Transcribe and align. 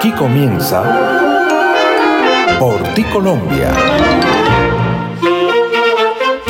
Aquí 0.00 0.12
comienza 0.12 0.82
Por 2.58 2.82
ti 2.94 3.04
Colombia. 3.04 3.70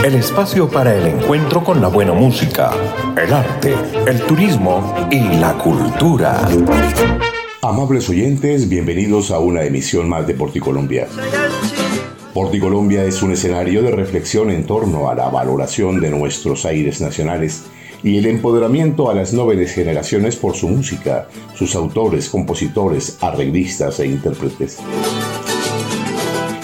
El 0.04 0.14
espacio 0.14 0.68
para 0.68 0.94
el 0.94 1.04
encuentro 1.08 1.64
con 1.64 1.80
la 1.80 1.88
buena 1.88 2.12
música, 2.12 2.70
el 3.20 3.32
arte, 3.32 3.74
el 4.06 4.20
turismo 4.20 4.94
y 5.10 5.18
la 5.38 5.54
cultura. 5.54 6.48
Amables 7.60 8.08
oyentes, 8.08 8.68
bienvenidos 8.68 9.32
a 9.32 9.40
una 9.40 9.64
emisión 9.64 10.08
más 10.08 10.28
de 10.28 10.34
Por 10.34 10.52
ti 10.52 10.60
Colombia. 10.60 11.08
Por 12.32 12.52
ti 12.52 12.60
Colombia 12.60 13.02
es 13.02 13.20
un 13.20 13.32
escenario 13.32 13.82
de 13.82 13.90
reflexión 13.90 14.52
en 14.52 14.64
torno 14.64 15.10
a 15.10 15.16
la 15.16 15.28
valoración 15.28 16.00
de 16.00 16.10
nuestros 16.10 16.64
aires 16.66 17.00
nacionales 17.00 17.64
y 18.02 18.18
el 18.18 18.26
empoderamiento 18.26 19.10
a 19.10 19.14
las 19.14 19.34
jóvenes 19.34 19.72
generaciones 19.72 20.36
por 20.36 20.54
su 20.54 20.68
música, 20.68 21.28
sus 21.54 21.74
autores, 21.74 22.28
compositores, 22.28 23.18
arreglistas 23.20 24.00
e 24.00 24.06
intérpretes. 24.06 24.78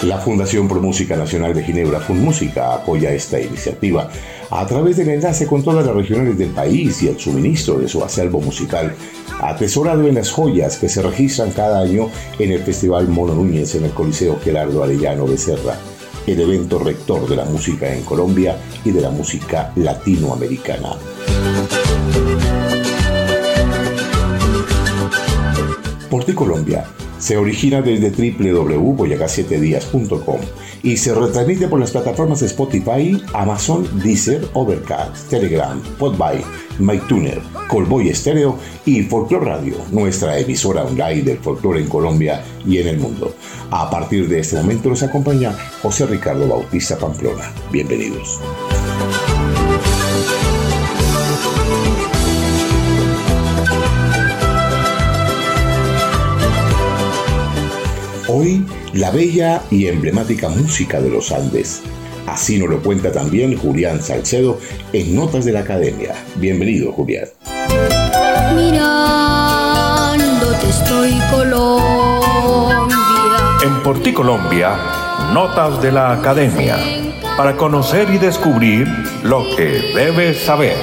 La 0.03 0.19
Fundación 0.19 0.67
Pro 0.67 0.79
Música 0.79 1.15
Nacional 1.15 1.53
de 1.53 1.63
Ginebra, 1.63 1.99
FunMúsica, 1.99 2.75
apoya 2.75 3.11
esta 3.11 3.41
iniciativa 3.41 4.09
a 4.49 4.65
través 4.65 4.97
del 4.97 5.09
enlace 5.09 5.47
con 5.47 5.63
todas 5.63 5.85
las 5.85 5.95
regiones 5.95 6.37
del 6.37 6.49
país 6.51 7.01
y 7.01 7.07
el 7.07 7.19
suministro 7.19 7.79
de 7.79 7.87
su 7.87 8.03
acervo 8.03 8.39
musical, 8.39 8.93
atesorado 9.41 10.07
en 10.07 10.15
las 10.15 10.31
joyas 10.31 10.77
que 10.77 10.87
se 10.87 11.01
registran 11.01 11.51
cada 11.51 11.81
año 11.81 12.09
en 12.39 12.51
el 12.51 12.61
Festival 12.61 13.07
Mono 13.07 13.33
Núñez 13.33 13.75
en 13.75 13.85
el 13.85 13.91
Coliseo 13.91 14.39
Gerardo 14.39 14.83
Arellano 14.83 15.25
Becerra, 15.25 15.77
el 16.27 16.39
evento 16.41 16.77
rector 16.77 17.27
de 17.27 17.37
la 17.37 17.45
música 17.45 17.91
en 17.91 18.03
Colombia 18.03 18.55
y 18.83 18.91
de 18.91 19.01
la 19.01 19.09
música 19.09 19.71
latinoamericana. 19.75 20.91
Porti 26.09 26.33
Colombia 26.33 26.85
se 27.17 27.37
origina 27.37 27.81
desde 27.81 28.11
www.boyacá7días.com 28.11 30.39
y 30.83 30.97
se 30.97 31.15
retransmite 31.15 31.67
por 31.67 31.79
las 31.79 31.89
plataformas 31.91 32.43
Spotify, 32.43 33.19
Amazon, 33.33 33.87
Deezer, 34.03 34.47
Overcast, 34.53 35.29
Telegram, 35.29 35.81
Podbay, 35.97 36.43
MyTuner, 36.79 37.41
Colboy 37.67 38.09
Estéreo 38.09 38.57
y 38.85 39.03
Folklore 39.03 39.45
Radio, 39.45 39.75
nuestra 39.91 40.37
emisora 40.37 40.83
online 40.83 41.21
del 41.23 41.39
folclore 41.39 41.81
en 41.81 41.87
Colombia 41.87 42.43
y 42.65 42.77
en 42.77 42.87
el 42.87 42.99
mundo. 42.99 43.33
A 43.71 43.89
partir 43.89 44.27
de 44.27 44.39
este 44.39 44.57
momento 44.57 44.89
nos 44.89 45.03
acompaña 45.03 45.55
José 45.81 46.05
Ricardo 46.05 46.47
Bautista 46.47 46.97
Pamplona. 46.97 47.51
Bienvenidos. 47.71 48.39
Hoy, 58.29 58.65
la 58.93 59.09
bella 59.11 59.63
y 59.71 59.87
emblemática 59.87 60.49
música 60.49 60.99
de 60.99 61.09
los 61.09 61.31
Andes. 61.31 61.81
Así 62.27 62.59
nos 62.59 62.69
lo 62.69 62.83
cuenta 62.83 63.11
también 63.11 63.57
Julián 63.57 64.03
Salcedo 64.03 64.59
en 64.91 65.15
Notas 65.15 65.45
de 65.45 65.53
la 65.53 65.61
Academia. 65.61 66.13
Bienvenido, 66.35 66.91
Julián. 66.91 67.29
Mirándote 68.53 68.89
estoy 70.69 71.17
Colombia. 71.31 72.87
En 73.63 73.81
Por 73.81 74.03
ti 74.03 74.11
Colombia, 74.13 74.77
Notas 75.33 75.81
de 75.81 75.93
la 75.93 76.11
Academia. 76.11 76.77
Para 77.37 77.55
conocer 77.55 78.09
y 78.09 78.17
descubrir 78.17 78.87
lo 79.23 79.43
que 79.55 79.93
debes 79.95 80.39
saber. 80.39 80.75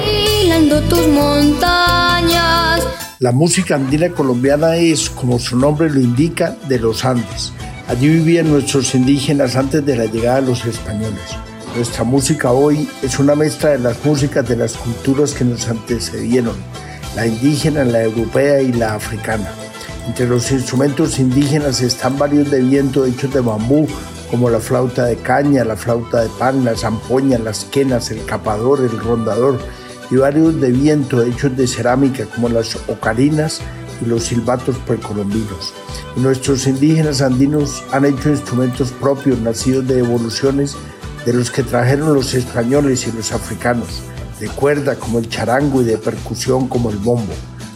Tus 0.89 1.07
montañas. 1.07 2.85
La 3.19 3.31
música 3.31 3.75
andina 3.75 4.09
colombiana 4.09 4.75
es, 4.75 5.09
como 5.09 5.39
su 5.39 5.57
nombre 5.57 5.89
lo 5.89 5.99
indica, 5.99 6.57
de 6.67 6.79
los 6.79 7.05
Andes. 7.05 7.53
Allí 7.87 8.09
vivían 8.09 8.49
nuestros 8.49 8.95
indígenas 8.95 9.55
antes 9.55 9.85
de 9.85 9.95
la 9.95 10.05
llegada 10.05 10.41
de 10.41 10.47
los 10.47 10.65
españoles. 10.65 11.21
Nuestra 11.75 12.03
música 12.03 12.51
hoy 12.51 12.89
es 13.03 13.19
una 13.19 13.35
mezcla 13.35 13.69
de 13.69 13.79
las 13.79 14.03
músicas 14.03 14.47
de 14.47 14.55
las 14.55 14.73
culturas 14.73 15.35
que 15.35 15.45
nos 15.45 15.67
antecedieron, 15.67 16.55
la 17.15 17.27
indígena, 17.27 17.83
la 17.83 18.01
europea 18.01 18.59
y 18.59 18.73
la 18.73 18.95
africana. 18.95 19.47
Entre 20.07 20.25
los 20.25 20.51
instrumentos 20.51 21.19
indígenas 21.19 21.81
están 21.81 22.17
varios 22.17 22.49
de 22.49 22.61
viento 22.61 23.05
hechos 23.05 23.31
de 23.31 23.41
bambú, 23.41 23.87
como 24.31 24.49
la 24.49 24.59
flauta 24.59 25.05
de 25.05 25.17
caña, 25.17 25.63
la 25.63 25.75
flauta 25.75 26.23
de 26.23 26.29
pan, 26.39 26.65
la 26.65 26.75
zampoña, 26.75 27.37
las 27.37 27.65
quenas, 27.65 28.09
el 28.09 28.25
capador, 28.25 28.79
el 28.79 28.97
rondador, 28.97 29.59
y 30.09 30.15
varios 30.15 30.59
de 30.59 30.71
viento 30.71 31.21
hechos 31.21 31.55
de 31.55 31.67
cerámica 31.67 32.25
como 32.25 32.49
las 32.49 32.77
ocarinas 32.87 33.61
y 34.01 34.05
los 34.05 34.23
silbatos 34.23 34.77
precolombinos. 34.85 35.73
Nuestros 36.15 36.67
indígenas 36.67 37.21
andinos 37.21 37.83
han 37.91 38.05
hecho 38.05 38.29
instrumentos 38.29 38.91
propios 38.91 39.39
nacidos 39.39 39.87
de 39.87 39.99
evoluciones 39.99 40.75
de 41.25 41.33
los 41.33 41.49
que 41.49 41.63
trajeron 41.63 42.13
los 42.13 42.33
españoles 42.33 43.07
y 43.07 43.11
los 43.11 43.31
africanos, 43.31 44.01
de 44.39 44.47
cuerda 44.49 44.95
como 44.95 45.19
el 45.19 45.29
charango 45.29 45.81
y 45.81 45.85
de 45.85 45.97
percusión 45.97 46.67
como 46.67 46.89
el 46.89 46.97
bombo. 46.97 47.33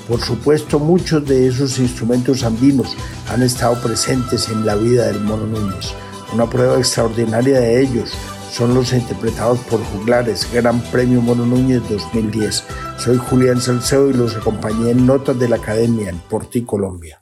Por 0.08 0.22
supuesto, 0.22 0.80
muchos 0.80 1.26
de 1.26 1.48
esos 1.48 1.78
instrumentos 1.80 2.44
andinos 2.44 2.96
han 3.32 3.44
estado 3.44 3.80
presentes 3.82 4.50
en 4.50 4.66
la 4.66 4.76
vida 4.76 5.08
del 5.08 5.22
Mono 5.22 5.46
Núñez. 5.46 5.94
Una 6.34 6.50
prueba 6.50 6.78
extraordinaria 6.78 7.60
de 7.60 7.82
ellos 7.82 8.12
son 8.52 8.74
los 8.74 8.94
interpretados 8.94 9.60
por 9.60 9.84
juglares, 9.84 10.48
Gran 10.52 10.82
Premio 10.82 11.22
Mono 11.22 11.46
Núñez 11.46 11.82
2010. 11.90 12.64
Soy 12.98 13.18
Julián 13.18 13.62
Salcedo 13.62 14.10
y 14.10 14.14
los 14.14 14.36
acompañé 14.36 14.92
en 14.92 15.06
Notas 15.06 15.38
de 15.38 15.50
la 15.50 15.58
Academia 15.58 16.10
en 16.10 16.20
Porti, 16.20 16.64
Colombia. 16.64 17.22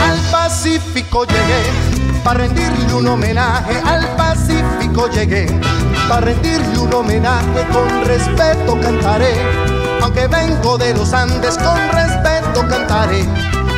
Al 0.00 0.18
Pacífico 0.30 1.24
llegué 1.24 2.22
para 2.24 2.40
rendirle 2.40 2.94
un 2.94 3.06
homenaje. 3.06 3.80
Al 3.84 4.06
Pacífico 4.16 5.08
llegué 5.10 5.46
para 6.08 6.22
rendirle 6.22 6.78
un 6.78 6.92
homenaje. 6.92 7.66
Con 7.72 8.04
respeto 8.04 8.78
cantaré, 8.80 9.34
aunque 10.02 10.26
vengo 10.26 10.76
de 10.78 10.94
los 10.94 11.12
Andes, 11.12 11.56
con 11.58 11.78
respeto 11.90 12.66
cantaré 12.68 13.26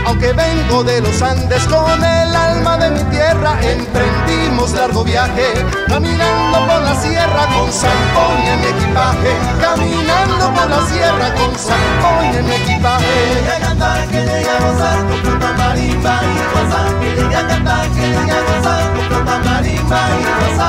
aunque 0.06 0.32
vengo 0.32 0.84
de 0.84 1.00
los 1.00 1.22
Andes 1.22 1.65
con 1.65 2.04
el 2.04 2.37
alma 2.37 2.76
de 2.76 2.91
mi 2.91 3.03
tierra, 3.04 3.59
emprendimos 3.62 4.72
largo 4.72 5.04
viaje, 5.04 5.65
caminando 5.88 6.59
por 6.66 6.82
la 6.82 6.94
sierra 7.00 7.47
con 7.54 7.72
zampón 7.72 8.38
en 8.47 8.60
mi 8.60 8.66
equipaje, 8.66 9.37
caminando 9.60 10.53
por 10.54 10.70
la 10.70 10.87
sierra 10.87 11.34
con 11.34 11.54
zampón 11.56 12.34
en 12.34 12.47
mi 12.47 12.54
equipaje. 12.54 13.04
Que 13.04 13.34
llegue 13.34 13.53
a 13.53 13.60
cantar, 13.60 14.09
que 14.09 14.19
a 14.19 14.59
gozar, 14.60 14.98
con 15.41 15.56
marimba 15.56 16.20
y 16.22 16.26
guasa, 16.53 16.81
que 17.00 17.09
llegue 17.14 17.37
a 17.37 17.47
cantar, 17.47 17.88
que 17.88 18.00
llegue 18.00 18.31
a 18.31 18.43
gozar, 18.43 18.82
con 19.09 19.25
marimba 19.44 20.00
y 20.19 20.25
guasa. 20.38 20.69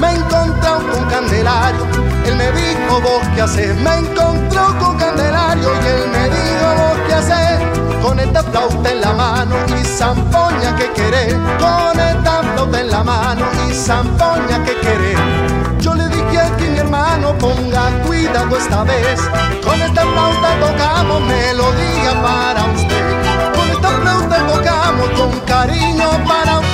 Me 0.00 0.10
encontré 0.12 0.70
con 0.90 1.04
Candelario, 1.10 1.86
él 2.28 2.36
me 2.36 2.52
dijo 2.52 3.00
vos 3.00 3.22
qué 3.34 3.42
haces, 3.42 3.74
me 3.76 3.96
encontró 3.96 4.78
con 4.78 4.96
Candelario 4.98 5.70
y 5.82 5.86
él 5.86 6.08
me 6.10 6.24
dijo 6.24 6.66
vos 6.76 6.98
qué 7.06 7.14
haces, 7.14 7.58
con 8.02 8.20
esta 8.20 8.42
flauta 8.42 8.90
en 8.90 9.00
la 9.00 9.12
mano 9.12 9.56
y 9.68 9.84
zampoña 9.84 10.76
que 10.76 10.90
querés, 10.92 11.34
con 11.58 11.98
esta 11.98 12.42
flauta 12.42 12.80
en 12.80 12.90
la 12.90 13.02
mano 13.02 13.44
y 13.68 13.74
zampoña 13.74 14.64
que 14.64 14.78
querés. 14.80 15.18
Yo 15.80 15.94
le 15.94 16.08
dije 16.08 16.38
aquí 16.38 16.64
mi 16.68 16.78
hermano 16.78 17.36
ponga 17.38 17.90
cuidado 18.06 18.56
esta 18.56 18.84
vez, 18.84 19.20
con 19.64 19.80
esta 19.80 20.02
flauta 20.02 20.48
tocamos 20.60 21.20
melodía 21.22 22.22
para 22.22 22.64
usted, 22.66 23.52
con 23.54 23.70
esta 23.70 23.88
flauta 23.88 24.46
tocamos 24.46 25.10
con 25.10 25.40
cariño 25.40 26.10
para 26.26 26.60
usted. 26.60 26.72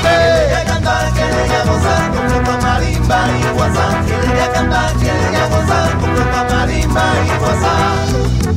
Marimba 3.09 3.39
y 3.39 3.55
guasa, 3.55 4.05
que 4.07 4.27
llegue 4.27 4.43
a 4.43 4.53
cantar, 4.53 4.93
que 4.93 5.05
llegue 5.05 5.37
a 5.37 5.49
gozar 5.49 5.99
con 5.99 6.17
flauta 6.17 6.55
marimba 6.55 7.05
y 7.25 8.48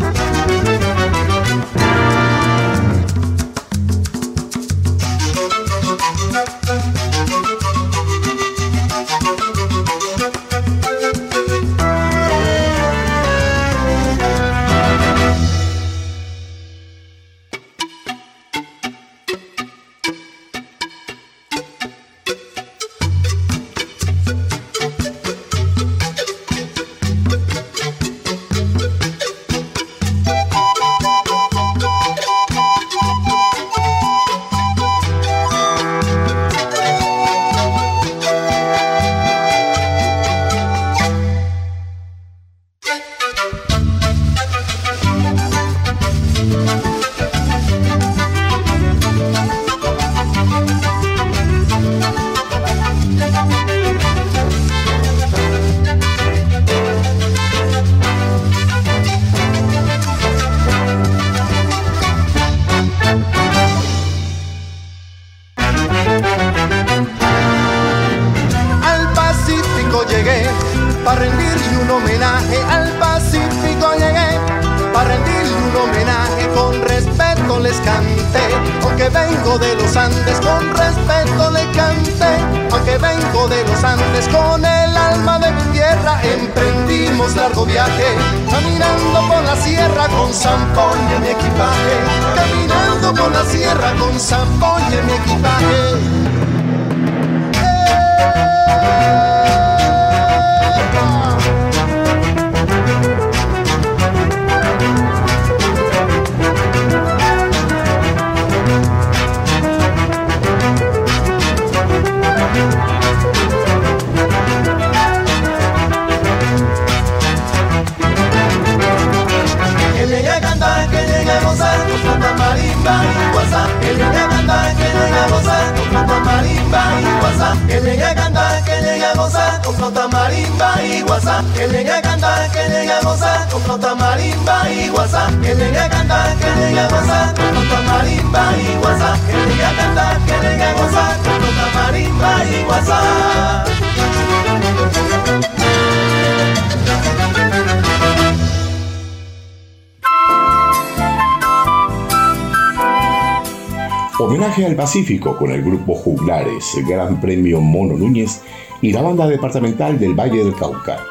Con 155.20 155.52
el 155.52 155.62
grupo 155.62 155.94
Juglares, 155.94 156.64
Gran 156.88 157.20
Premio 157.20 157.60
Mono 157.60 157.98
Núñez 157.98 158.42
y 158.82 158.94
la 158.94 159.02
banda 159.02 159.28
departamental 159.28 160.00
del 160.00 160.14
Valle 160.14 160.44
del 160.44 160.56
Cauca. 160.56 161.04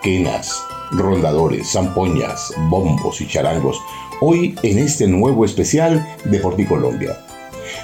Quenas, 0.00 0.62
rondadores, 0.92 1.72
zampoñas, 1.72 2.52
bombos 2.70 3.20
y 3.20 3.26
charangos, 3.26 3.80
hoy 4.20 4.54
en 4.62 4.78
este 4.78 5.08
nuevo 5.08 5.44
especial 5.44 6.06
de 6.24 6.40
Colombia. 6.68 7.18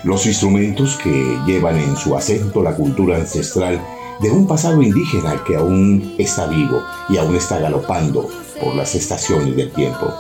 Los 0.05 0.27
instrumentos 0.27 0.97
que 1.03 1.37
llevan 1.45 1.77
en 1.77 1.97
su 1.97 2.17
acento 2.17 2.63
la 2.63 2.77
cultura 2.77 3.17
ancestral 3.17 3.81
de 4.21 4.31
un 4.31 4.47
pasado 4.47 4.81
indígena 4.81 5.43
que 5.45 5.57
aún 5.57 6.15
está 6.19 6.47
vivo 6.47 6.81
y 7.09 7.17
aún 7.17 7.35
está 7.35 7.59
galopando 7.59 8.29
por 8.63 8.77
las 8.77 8.95
estaciones 8.95 9.57
del 9.57 9.73
tiempo. 9.73 10.15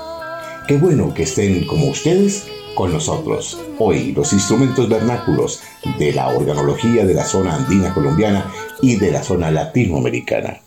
Qué 0.66 0.78
bueno 0.78 1.14
que 1.14 1.22
estén 1.22 1.64
como 1.66 1.86
ustedes 1.86 2.44
con 2.74 2.92
nosotros. 2.92 3.58
Hoy 3.78 4.12
los 4.12 4.32
instrumentos 4.32 4.88
vernáculos 4.88 5.60
de 5.98 6.12
la 6.12 6.28
organología 6.28 7.04
de 7.04 7.14
la 7.14 7.24
zona 7.24 7.56
andina 7.56 7.92
colombiana 7.94 8.50
y 8.80 8.96
de 8.96 9.10
la 9.10 9.22
zona 9.22 9.50
latinoamericana. 9.50 10.60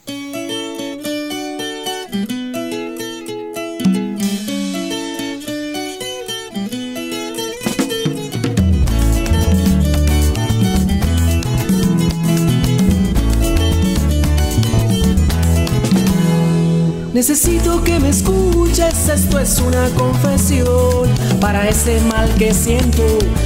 Necesito 17.46 17.84
que 17.84 18.00
me 18.00 18.10
escuches, 18.10 19.08
esto 19.08 19.38
es 19.38 19.60
una 19.60 19.88
confesión. 19.90 21.08
Para 21.40 21.70
ese 21.70 22.02
mal 22.02 22.28
que 22.40 22.52
siento, 22.52 23.04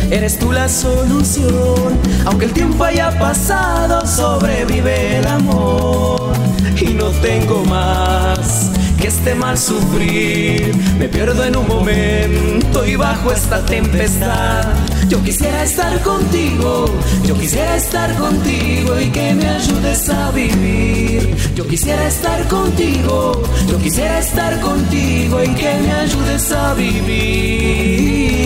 eres 0.10 0.40
tú 0.40 0.54
la 0.54 0.70
solución. 0.70 2.00
Aunque 2.24 2.46
el 2.46 2.54
tiempo 2.54 2.86
haya 2.86 3.12
pasado, 3.20 4.08
sobrevive 4.08 5.18
el 5.18 5.28
amor. 5.28 6.32
Y 6.80 6.94
no 6.94 7.10
tengo 7.10 7.66
más 7.66 8.72
que 8.98 9.10
este 9.10 9.36
mal 9.36 9.58
sufrir. 9.58 10.74
Me 10.98 11.10
pierdo 11.10 11.44
en 11.44 11.58
un 11.58 11.68
momento 11.68 12.86
y 12.86 12.96
bajo 12.96 13.34
esta 13.34 13.66
tempestad. 13.66 14.66
Yo 15.10 15.20
quisiera 15.24 15.64
estar 15.64 16.00
contigo, 16.04 16.86
yo 17.26 17.36
quisiera 17.36 17.78
estar 17.78 18.16
contigo 18.16 19.00
y 19.00 19.10
que 19.10 19.34
me 19.34 19.48
ayudes 19.48 20.08
a 20.08 20.30
vivir. 20.30 21.36
Yo 21.56 21.68
quisiera 21.68 22.08
estar 22.08 22.48
contigo, 22.48 23.42
yo 23.68 23.80
quisiera 23.80 24.20
estar 24.20 24.62
contigo 24.62 25.44
y 25.44 25.50
que 25.56 25.74
me 25.82 25.92
ayudes 25.92 26.52
a 26.52 26.76
vivir. 26.76 28.39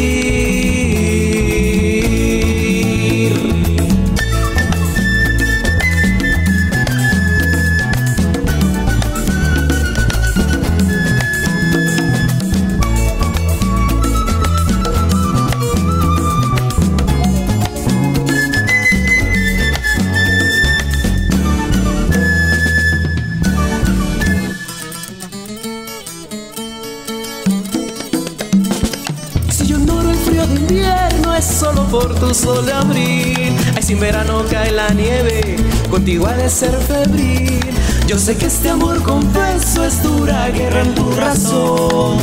Contigo 35.94 36.26
ha 36.26 36.34
de 36.34 36.50
ser 36.50 36.76
febril. 36.76 37.60
Yo 38.08 38.18
sé 38.18 38.36
que 38.36 38.48
este 38.48 38.68
amor 38.68 39.04
confeso 39.04 39.86
es 39.86 40.02
dura 40.02 40.50
guerra 40.50 40.82
en 40.82 40.96
tu 40.96 41.12
razón, 41.12 42.18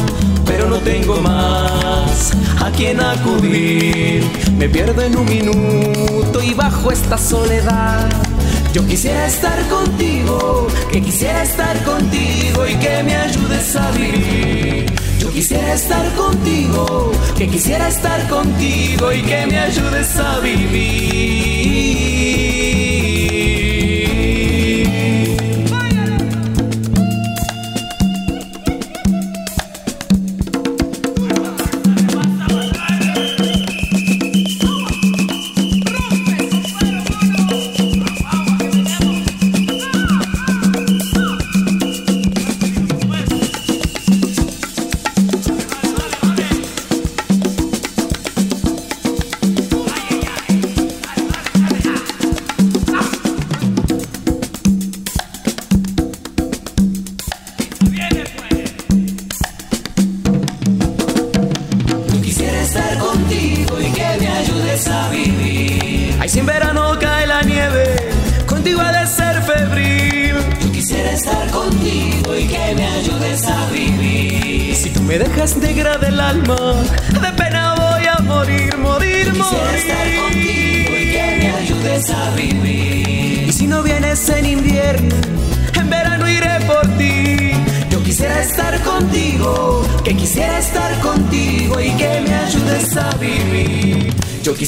pero 0.44 0.68
no 0.68 0.78
tengo 0.78 1.20
más 1.20 2.32
a 2.60 2.68
quien 2.72 3.00
acudir. 3.00 4.24
Me 4.58 4.68
pierdo 4.68 5.02
en 5.02 5.16
un 5.16 5.24
minuto 5.24 6.42
y 6.42 6.52
bajo 6.52 6.90
esta 6.90 7.16
soledad. 7.16 8.08
Yo 8.72 8.84
quisiera 8.88 9.24
estar 9.26 9.58
contigo, 9.68 10.66
que 10.90 11.00
quisiera 11.00 11.44
estar 11.44 11.80
contigo 11.84 12.66
y 12.66 12.74
que 12.74 13.04
me 13.04 13.14
ayudes 13.14 13.76
a 13.76 13.88
vivir. 13.92 14.86
Yo 15.20 15.30
quisiera 15.30 15.74
estar 15.74 16.12
contigo, 16.16 17.12
que 17.38 17.46
quisiera 17.46 17.86
estar 17.86 18.28
contigo 18.28 19.12
y 19.12 19.22
que 19.22 19.46
me 19.46 19.60
ayudes 19.60 20.16
a 20.16 20.40
vivir. 20.40 21.99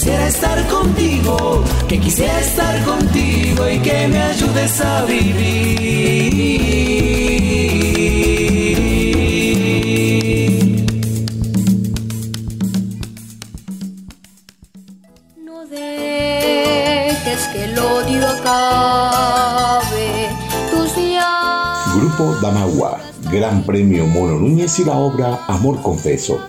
Quisiera 0.03 0.27
estar 0.27 0.67
contigo, 0.67 1.63
que 1.89 2.01
quisiera 2.01 2.41
estar 2.41 2.85
contigo 2.85 3.69
y 3.69 3.79
que 3.79 4.09
me 4.09 4.21
ayudes 4.21 4.81
a 4.81 5.05
vivir. 5.05 5.63
No 15.37 15.65
dejes 15.67 17.47
que 17.53 17.67
el 17.67 17.79
odio 17.79 18.29
acabe 18.29 20.31
tus 20.73 20.97
días. 20.97 21.25
Grupo 21.95 22.35
Damagua, 22.43 22.99
Gran 23.31 23.63
Premio 23.63 24.09
Mono 24.09 24.41
Núñez 24.41 24.81
y 24.81 24.85
la 24.85 24.95
obra 24.95 25.45
Amor 25.47 25.81
Confeso. 25.81 26.41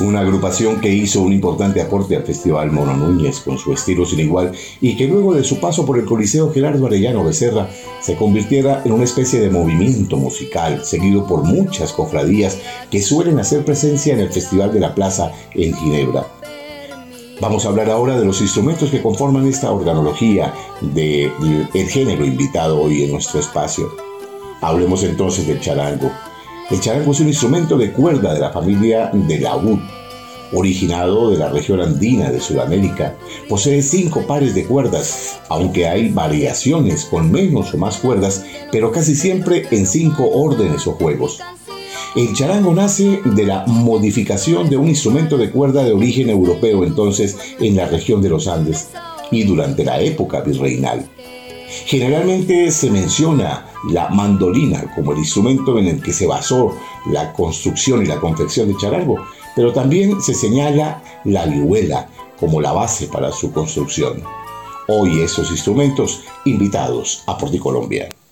Una 0.00 0.20
agrupación 0.20 0.80
que 0.80 0.94
hizo 0.94 1.22
un 1.22 1.32
importante 1.32 1.82
aporte 1.82 2.14
al 2.14 2.22
Festival 2.22 2.70
Mono 2.70 2.96
Núñez 2.96 3.40
con 3.40 3.58
su 3.58 3.72
estilo 3.72 4.06
sin 4.06 4.20
igual 4.20 4.52
y 4.80 4.96
que 4.96 5.08
luego 5.08 5.34
de 5.34 5.42
su 5.42 5.58
paso 5.58 5.84
por 5.84 5.98
el 5.98 6.04
Coliseo 6.04 6.52
Gerardo 6.52 6.86
Arellano 6.86 7.24
Becerra 7.24 7.68
se 8.00 8.14
convirtiera 8.14 8.82
en 8.84 8.92
una 8.92 9.02
especie 9.02 9.40
de 9.40 9.50
movimiento 9.50 10.16
musical 10.16 10.84
seguido 10.84 11.26
por 11.26 11.42
muchas 11.42 11.92
cofradías 11.92 12.58
que 12.92 13.02
suelen 13.02 13.40
hacer 13.40 13.64
presencia 13.64 14.14
en 14.14 14.20
el 14.20 14.30
Festival 14.30 14.72
de 14.72 14.80
la 14.80 14.94
Plaza 14.94 15.32
en 15.54 15.74
Ginebra. 15.74 16.28
Vamos 17.40 17.64
a 17.64 17.70
hablar 17.70 17.90
ahora 17.90 18.18
de 18.18 18.24
los 18.24 18.40
instrumentos 18.40 18.90
que 18.90 19.02
conforman 19.02 19.48
esta 19.48 19.72
organología 19.72 20.54
del 20.80 21.88
género 21.88 22.24
invitado 22.24 22.80
hoy 22.80 23.02
en 23.02 23.10
nuestro 23.10 23.40
espacio. 23.40 23.90
Hablemos 24.60 25.02
entonces 25.02 25.46
del 25.46 25.60
charango. 25.60 26.10
El 26.70 26.80
charango 26.80 27.12
es 27.12 27.20
un 27.20 27.28
instrumento 27.28 27.78
de 27.78 27.92
cuerda 27.92 28.34
de 28.34 28.40
la 28.40 28.52
familia 28.52 29.10
de 29.14 29.40
laúd, 29.40 29.78
originado 30.52 31.30
de 31.30 31.38
la 31.38 31.48
región 31.48 31.80
andina 31.80 32.30
de 32.30 32.40
Sudamérica. 32.40 33.16
Posee 33.48 33.80
cinco 33.80 34.26
pares 34.26 34.54
de 34.54 34.66
cuerdas, 34.66 35.38
aunque 35.48 35.86
hay 35.86 36.10
variaciones 36.10 37.06
con 37.06 37.32
menos 37.32 37.72
o 37.72 37.78
más 37.78 37.96
cuerdas, 37.96 38.44
pero 38.70 38.92
casi 38.92 39.14
siempre 39.14 39.66
en 39.70 39.86
cinco 39.86 40.28
órdenes 40.30 40.86
o 40.86 40.92
juegos. 40.92 41.40
El 42.14 42.34
charango 42.34 42.74
nace 42.74 43.20
de 43.24 43.46
la 43.46 43.64
modificación 43.66 44.68
de 44.68 44.76
un 44.76 44.88
instrumento 44.88 45.38
de 45.38 45.50
cuerda 45.50 45.84
de 45.84 45.92
origen 45.92 46.28
europeo 46.28 46.84
entonces 46.84 47.38
en 47.60 47.76
la 47.76 47.86
región 47.86 48.20
de 48.20 48.28
los 48.28 48.46
Andes 48.46 48.88
y 49.30 49.44
durante 49.44 49.84
la 49.84 50.02
época 50.02 50.42
virreinal. 50.42 51.08
Generalmente 51.88 52.70
se 52.70 52.90
menciona 52.90 53.64
la 53.88 54.10
mandolina 54.10 54.92
como 54.94 55.12
el 55.12 55.20
instrumento 55.20 55.78
en 55.78 55.86
el 55.86 56.02
que 56.02 56.12
se 56.12 56.26
basó 56.26 56.74
la 57.10 57.32
construcción 57.32 58.02
y 58.02 58.06
la 58.06 58.20
confección 58.20 58.68
de 58.68 58.76
charango, 58.76 59.16
pero 59.56 59.72
también 59.72 60.20
se 60.20 60.34
señala 60.34 61.02
la 61.24 61.46
vihuela 61.46 62.10
como 62.38 62.60
la 62.60 62.72
base 62.72 63.06
para 63.06 63.32
su 63.32 63.52
construcción. 63.52 64.22
Hoy 64.86 65.20
esos 65.20 65.50
instrumentos 65.50 66.24
invitados 66.44 67.22
a 67.26 67.38
Porticolombia. 67.38 68.10
Porque 68.10 68.27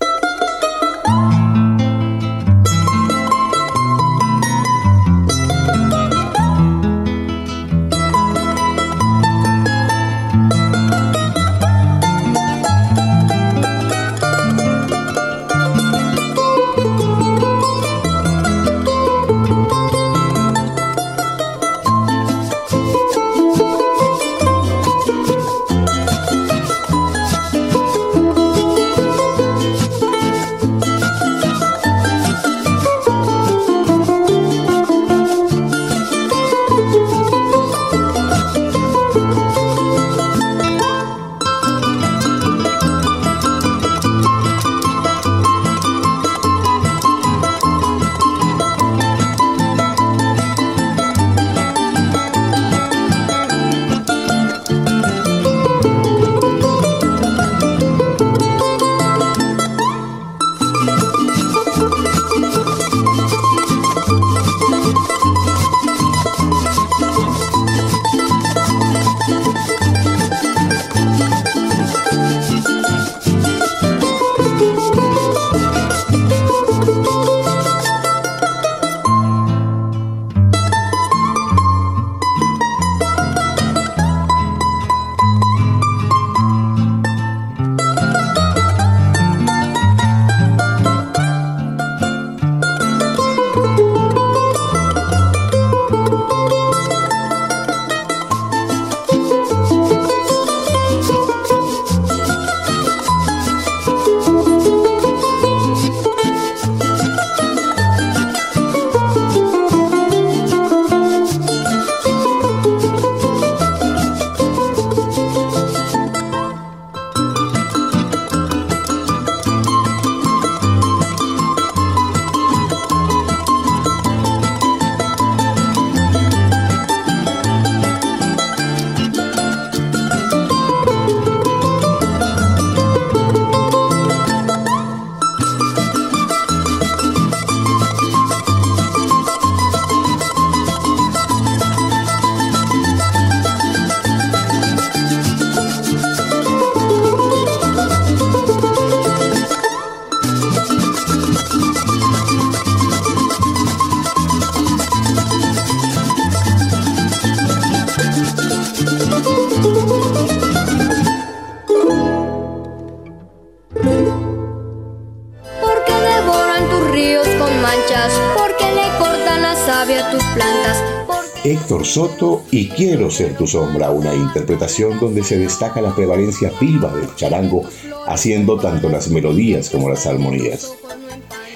Soto 171.87 172.43
y 172.51 172.69
Quiero 172.69 173.11
ser 173.11 173.37
tu 173.37 173.47
sombra, 173.47 173.93
una 173.93 174.13
interpretación 174.13 174.99
donde 174.99 175.23
se 175.23 175.39
destaca 175.39 175.81
la 175.81 175.95
prevalencia 175.95 176.53
viva 176.61 176.93
del 176.93 177.15
charango, 177.15 177.63
haciendo 178.09 178.59
tanto 178.59 178.89
las 178.89 179.09
melodías 179.09 179.71
como 179.71 179.89
las 179.89 180.05
armonías. 180.05 180.75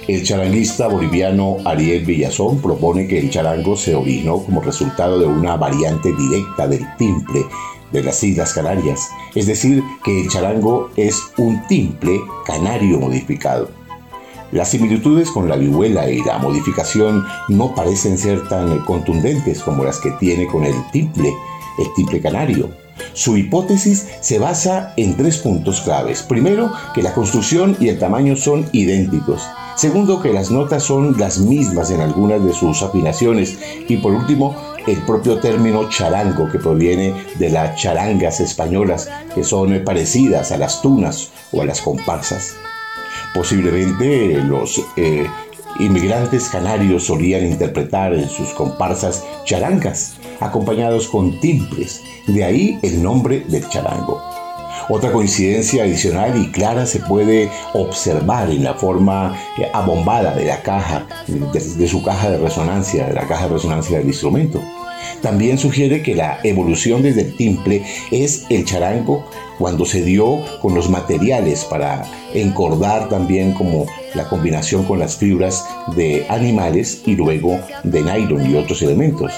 El 0.06 0.22
charanguista 0.22 0.86
boliviano 0.86 1.56
Ariel 1.64 2.04
Villazón 2.04 2.62
propone 2.62 3.08
que 3.08 3.18
el 3.18 3.28
charango 3.30 3.76
se 3.76 3.94
originó 3.94 4.42
como 4.44 4.62
resultado 4.62 5.18
de 5.18 5.26
una 5.26 5.56
variante 5.56 6.12
directa 6.12 6.68
del 6.68 6.86
timple 6.96 7.44
de 7.90 8.02
las 8.02 8.22
Islas 8.22 8.54
Canarias, 8.54 9.08
es 9.34 9.46
decir, 9.46 9.82
que 10.04 10.22
el 10.22 10.28
charango 10.28 10.90
es 10.96 11.20
un 11.38 11.60
timple 11.66 12.20
canario 12.46 13.00
modificado. 13.00 13.79
Las 14.52 14.70
similitudes 14.70 15.30
con 15.30 15.48
la 15.48 15.56
vihuela 15.56 16.10
y 16.10 16.22
la 16.24 16.38
modificación 16.38 17.24
no 17.48 17.74
parecen 17.74 18.18
ser 18.18 18.48
tan 18.48 18.80
contundentes 18.84 19.62
como 19.62 19.84
las 19.84 20.00
que 20.00 20.10
tiene 20.12 20.46
con 20.46 20.64
el 20.64 20.74
timple, 20.90 21.32
el 21.78 21.86
timple 21.94 22.20
canario. 22.20 22.68
Su 23.12 23.36
hipótesis 23.36 24.08
se 24.20 24.38
basa 24.38 24.92
en 24.96 25.16
tres 25.16 25.38
puntos 25.38 25.80
claves. 25.82 26.22
Primero, 26.22 26.72
que 26.94 27.02
la 27.02 27.14
construcción 27.14 27.76
y 27.80 27.88
el 27.88 27.98
tamaño 27.98 28.36
son 28.36 28.68
idénticos. 28.72 29.42
Segundo, 29.76 30.20
que 30.20 30.32
las 30.32 30.50
notas 30.50 30.82
son 30.82 31.16
las 31.18 31.38
mismas 31.38 31.90
en 31.90 32.00
algunas 32.00 32.44
de 32.44 32.52
sus 32.52 32.82
afinaciones. 32.82 33.58
Y 33.88 33.98
por 33.98 34.12
último, 34.12 34.56
el 34.86 34.98
propio 35.02 35.38
término 35.38 35.88
charango, 35.88 36.50
que 36.50 36.58
proviene 36.58 37.14
de 37.38 37.50
las 37.50 37.80
charangas 37.80 38.40
españolas, 38.40 39.08
que 39.34 39.44
son 39.44 39.82
parecidas 39.84 40.52
a 40.52 40.58
las 40.58 40.82
tunas 40.82 41.30
o 41.52 41.62
a 41.62 41.64
las 41.64 41.80
comparsas. 41.80 42.56
Posiblemente 43.34 44.42
los 44.42 44.80
eh, 44.96 45.26
inmigrantes 45.78 46.48
canarios 46.48 47.04
solían 47.04 47.46
interpretar 47.46 48.12
en 48.14 48.28
sus 48.28 48.48
comparsas 48.50 49.24
charangas, 49.44 50.16
acompañados 50.40 51.08
con 51.08 51.38
timbres, 51.40 52.02
de 52.26 52.44
ahí 52.44 52.78
el 52.82 53.02
nombre 53.02 53.40
del 53.48 53.68
charango. 53.68 54.20
Otra 54.88 55.12
coincidencia 55.12 55.84
adicional 55.84 56.36
y 56.36 56.50
clara 56.50 56.84
se 56.84 56.98
puede 56.98 57.48
observar 57.74 58.50
en 58.50 58.64
la 58.64 58.74
forma 58.74 59.38
eh, 59.56 59.68
abombada 59.72 60.34
de 60.34 60.46
la 60.46 60.62
caja, 60.62 61.06
de, 61.28 61.88
su 61.88 62.02
caja 62.02 62.30
de 62.30 62.38
resonancia, 62.38 63.06
de 63.06 63.14
la 63.14 63.28
caja 63.28 63.46
de 63.46 63.54
resonancia 63.54 63.98
del 63.98 64.08
instrumento. 64.08 64.60
También 65.22 65.58
sugiere 65.58 66.02
que 66.02 66.14
la 66.14 66.38
evolución 66.44 67.02
desde 67.02 67.22
el 67.22 67.36
timple 67.36 67.82
es 68.10 68.46
el 68.48 68.64
charango 68.64 69.26
cuando 69.58 69.84
se 69.84 70.02
dio 70.02 70.38
con 70.62 70.74
los 70.74 70.88
materiales 70.88 71.64
para 71.64 72.02
encordar 72.32 73.08
también 73.08 73.52
como 73.52 73.86
la 74.14 74.28
combinación 74.28 74.84
con 74.84 74.98
las 74.98 75.16
fibras 75.16 75.66
de 75.94 76.26
animales 76.28 77.02
y 77.04 77.14
luego 77.14 77.60
de 77.84 78.02
nylon 78.02 78.50
y 78.50 78.56
otros 78.56 78.80
elementos. 78.82 79.32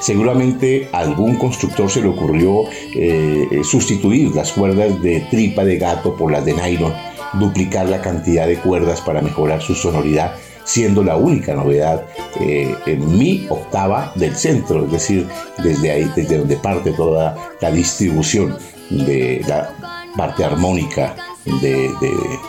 Seguramente 0.00 0.88
a 0.92 0.98
algún 0.98 1.36
constructor 1.36 1.88
se 1.88 2.02
le 2.02 2.08
ocurrió 2.08 2.64
eh, 2.96 3.62
sustituir 3.62 4.34
las 4.34 4.52
cuerdas 4.52 5.00
de 5.00 5.20
tripa 5.30 5.64
de 5.64 5.78
gato 5.78 6.16
por 6.16 6.30
las 6.32 6.44
de 6.44 6.54
nylon, 6.54 6.92
duplicar 7.34 7.88
la 7.88 8.02
cantidad 8.02 8.46
de 8.46 8.56
cuerdas 8.56 9.00
para 9.00 9.22
mejorar 9.22 9.62
su 9.62 9.74
sonoridad, 9.74 10.34
siendo 10.64 11.02
la 11.02 11.16
única 11.16 11.54
novedad 11.54 12.04
eh, 12.40 12.74
en 12.86 13.18
mi 13.18 13.46
octava 13.48 14.12
del 14.14 14.34
centro, 14.36 14.84
es 14.84 14.92
decir, 14.92 15.28
desde 15.62 15.90
ahí, 15.90 16.10
desde 16.14 16.38
donde 16.38 16.56
parte 16.56 16.92
toda 16.92 17.36
la 17.60 17.70
distribución 17.70 18.56
de 18.90 19.42
la 19.46 19.74
parte 20.16 20.44
armónica 20.44 21.14
de, 21.44 21.90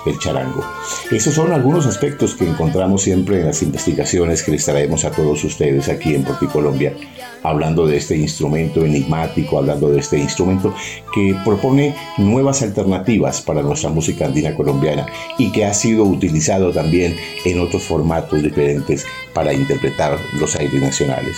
del 0.06 0.20
charango. 0.20 0.64
Esos 1.12 1.34
son 1.34 1.52
algunos 1.52 1.86
aspectos 1.86 2.36
que 2.36 2.48
encontramos 2.48 3.02
siempre 3.02 3.40
en 3.40 3.48
las 3.48 3.62
investigaciones 3.64 4.44
que 4.44 4.52
les 4.52 4.66
traemos 4.66 5.06
a 5.06 5.12
todos 5.12 5.44
ustedes 5.44 5.90
aquí 5.90 6.16
en 6.16 6.24
Colombia, 6.24 6.94
hablando 7.44 7.88
de 7.88 7.98
este 7.98 8.18
instrumento 8.18 8.86
enigmático, 8.86 9.58
hablando 9.58 9.90
de 9.90 10.00
este 10.00 10.18
instrumento 10.18 10.74
que 11.14 11.36
propone 11.44 11.96
nuevas 12.18 12.62
alternativas 12.62 13.42
para 13.42 13.62
nuestra 13.62 13.90
música 13.90 14.26
andina 14.26 14.56
colombiana 14.56 15.06
y 15.38 15.52
que 15.52 15.66
ha 15.66 15.74
sido 15.74 16.04
utilizado 16.04 16.72
también 16.72 17.16
en 17.46 17.60
otros 17.60 17.84
formatos 17.84 18.42
diferentes 18.42 19.06
para 19.34 19.54
interpretar 19.54 20.18
los 20.40 20.56
aires 20.56 20.82
nacionales. 20.82 21.38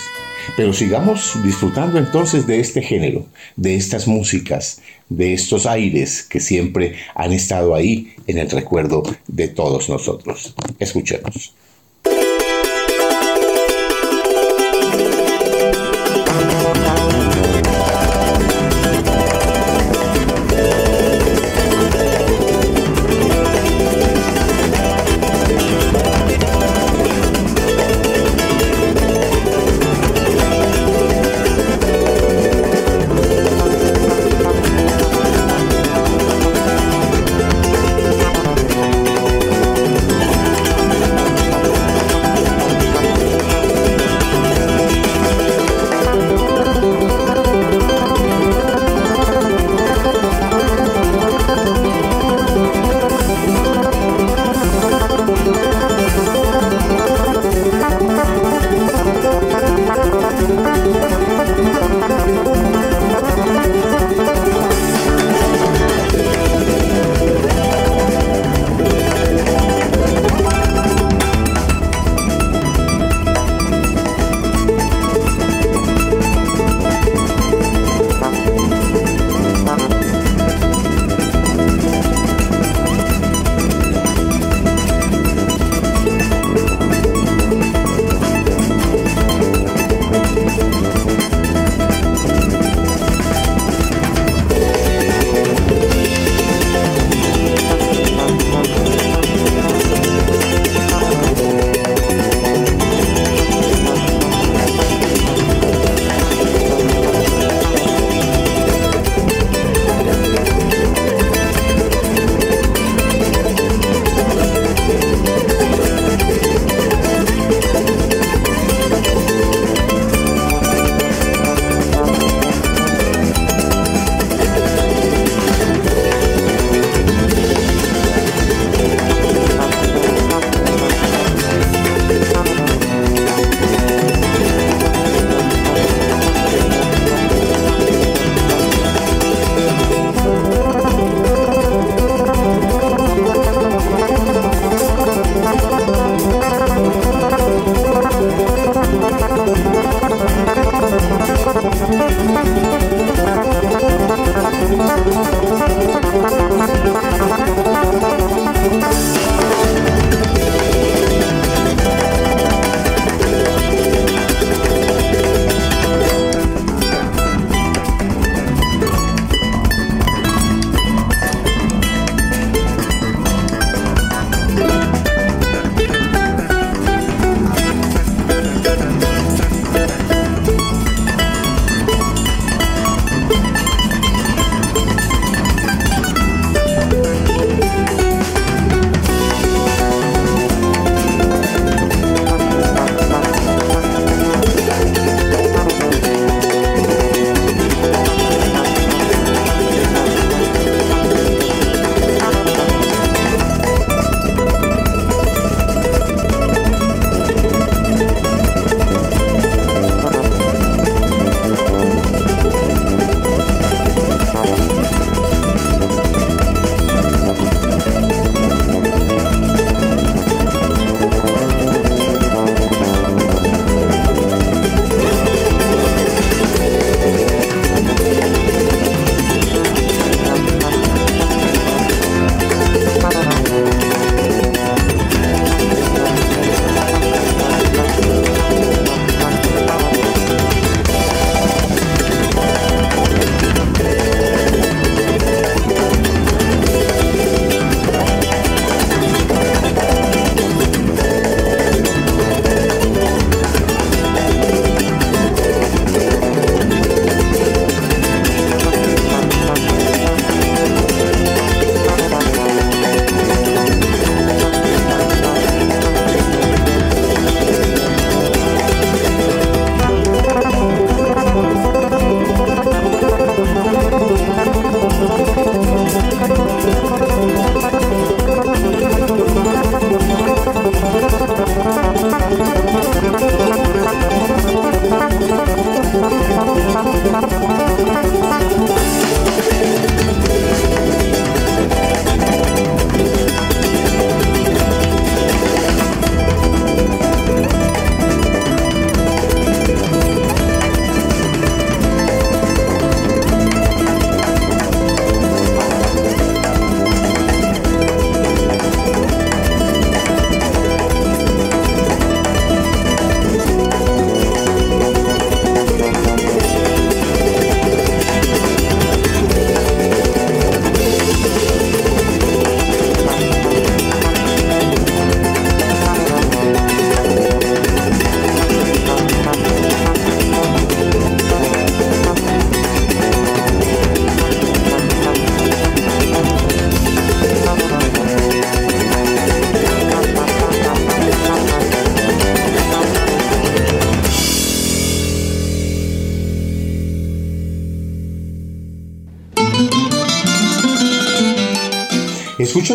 Pero 0.56 0.72
sigamos 0.72 1.42
disfrutando 1.42 1.98
entonces 1.98 2.46
de 2.46 2.60
este 2.60 2.82
género, 2.82 3.26
de 3.56 3.76
estas 3.76 4.06
músicas, 4.06 4.80
de 5.08 5.32
estos 5.32 5.66
aires 5.66 6.22
que 6.22 6.40
siempre 6.40 6.94
han 7.14 7.32
estado 7.32 7.74
ahí 7.74 8.14
en 8.26 8.38
el 8.38 8.50
recuerdo 8.50 9.02
de 9.26 9.48
todos 9.48 9.88
nosotros. 9.88 10.54
Escuchemos. 10.78 11.54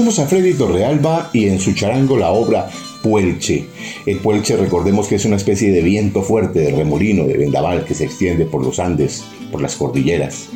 Escuchamos 0.01 0.25
a 0.25 0.29
Freddy 0.29 0.55
Torrealba 0.55 1.29
y 1.31 1.45
en 1.45 1.59
su 1.59 1.73
charango 1.73 2.17
la 2.17 2.31
obra 2.31 2.71
Puelche. 3.03 3.67
El 4.07 4.17
Puelche 4.17 4.57
recordemos 4.57 5.07
que 5.07 5.13
es 5.13 5.25
una 5.25 5.35
especie 5.35 5.71
de 5.71 5.83
viento 5.83 6.23
fuerte, 6.23 6.57
de 6.57 6.71
remolino, 6.71 7.25
de 7.25 7.37
vendaval 7.37 7.85
que 7.85 7.93
se 7.93 8.05
extiende 8.05 8.45
por 8.45 8.63
los 8.65 8.79
Andes, 8.79 9.23
por 9.51 9.61
las 9.61 9.75
cordilleras. 9.75 10.49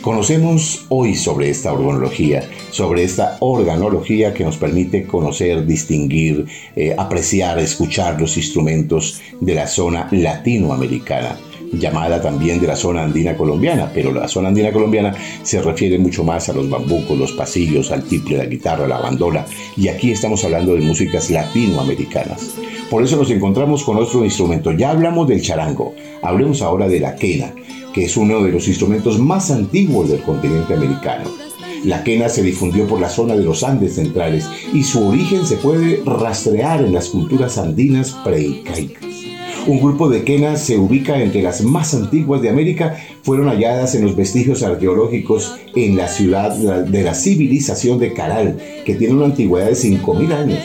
Conocemos 0.00 0.86
hoy 0.90 1.16
sobre 1.16 1.50
esta 1.50 1.72
organología, 1.72 2.48
sobre 2.70 3.02
esta 3.02 3.36
organología 3.40 4.32
que 4.32 4.44
nos 4.44 4.58
permite 4.58 5.08
conocer, 5.08 5.66
distinguir, 5.66 6.46
eh, 6.76 6.94
apreciar, 6.96 7.58
escuchar 7.58 8.20
los 8.20 8.36
instrumentos 8.36 9.20
de 9.40 9.54
la 9.56 9.66
zona 9.66 10.06
latinoamericana 10.12 11.36
llamada 11.72 12.20
también 12.20 12.60
de 12.60 12.66
la 12.66 12.76
zona 12.76 13.04
andina 13.04 13.36
colombiana, 13.36 13.90
pero 13.92 14.12
la 14.12 14.28
zona 14.28 14.48
andina 14.48 14.72
colombiana 14.72 15.14
se 15.42 15.60
refiere 15.60 15.98
mucho 15.98 16.24
más 16.24 16.48
a 16.48 16.52
los 16.52 16.68
bambucos, 16.68 17.18
los 17.18 17.32
pasillos, 17.32 17.90
al 17.90 18.04
tiple, 18.04 18.38
la 18.38 18.46
guitarra, 18.46 18.86
la 18.86 18.98
bandola, 18.98 19.46
y 19.76 19.88
aquí 19.88 20.10
estamos 20.10 20.44
hablando 20.44 20.74
de 20.74 20.80
músicas 20.80 21.30
latinoamericanas. 21.30 22.54
Por 22.90 23.02
eso 23.02 23.16
nos 23.16 23.30
encontramos 23.30 23.84
con 23.84 23.98
otro 23.98 24.24
instrumento. 24.24 24.72
Ya 24.72 24.90
hablamos 24.90 25.28
del 25.28 25.42
charango, 25.42 25.94
hablemos 26.22 26.62
ahora 26.62 26.88
de 26.88 27.00
la 27.00 27.16
quena, 27.16 27.52
que 27.92 28.04
es 28.04 28.16
uno 28.16 28.42
de 28.42 28.52
los 28.52 28.66
instrumentos 28.66 29.18
más 29.18 29.50
antiguos 29.50 30.08
del 30.08 30.22
continente 30.22 30.74
americano. 30.74 31.24
La 31.84 32.02
quena 32.02 32.28
se 32.28 32.42
difundió 32.42 32.86
por 32.86 33.00
la 33.00 33.08
zona 33.08 33.36
de 33.36 33.44
los 33.44 33.62
Andes 33.62 33.94
centrales 33.94 34.48
y 34.72 34.82
su 34.82 35.06
origen 35.06 35.46
se 35.46 35.56
puede 35.56 36.02
rastrear 36.04 36.82
en 36.82 36.92
las 36.92 37.08
culturas 37.08 37.56
andinas 37.56 38.16
preicaicas. 38.24 39.07
Un 39.68 39.80
grupo 39.80 40.08
de 40.08 40.24
quenas 40.24 40.62
se 40.62 40.78
ubica 40.78 41.22
entre 41.22 41.42
las 41.42 41.62
más 41.62 41.92
antiguas 41.92 42.40
de 42.40 42.48
América, 42.48 42.96
fueron 43.22 43.48
halladas 43.48 43.94
en 43.94 44.02
los 44.02 44.16
vestigios 44.16 44.62
arqueológicos 44.62 45.56
en 45.76 45.94
la 45.94 46.08
ciudad 46.08 46.56
de 46.56 47.02
la 47.02 47.12
civilización 47.12 47.98
de 47.98 48.14
Caral, 48.14 48.56
que 48.86 48.94
tiene 48.94 49.12
una 49.12 49.26
antigüedad 49.26 49.66
de 49.66 49.74
5.000 49.74 50.32
años. 50.32 50.60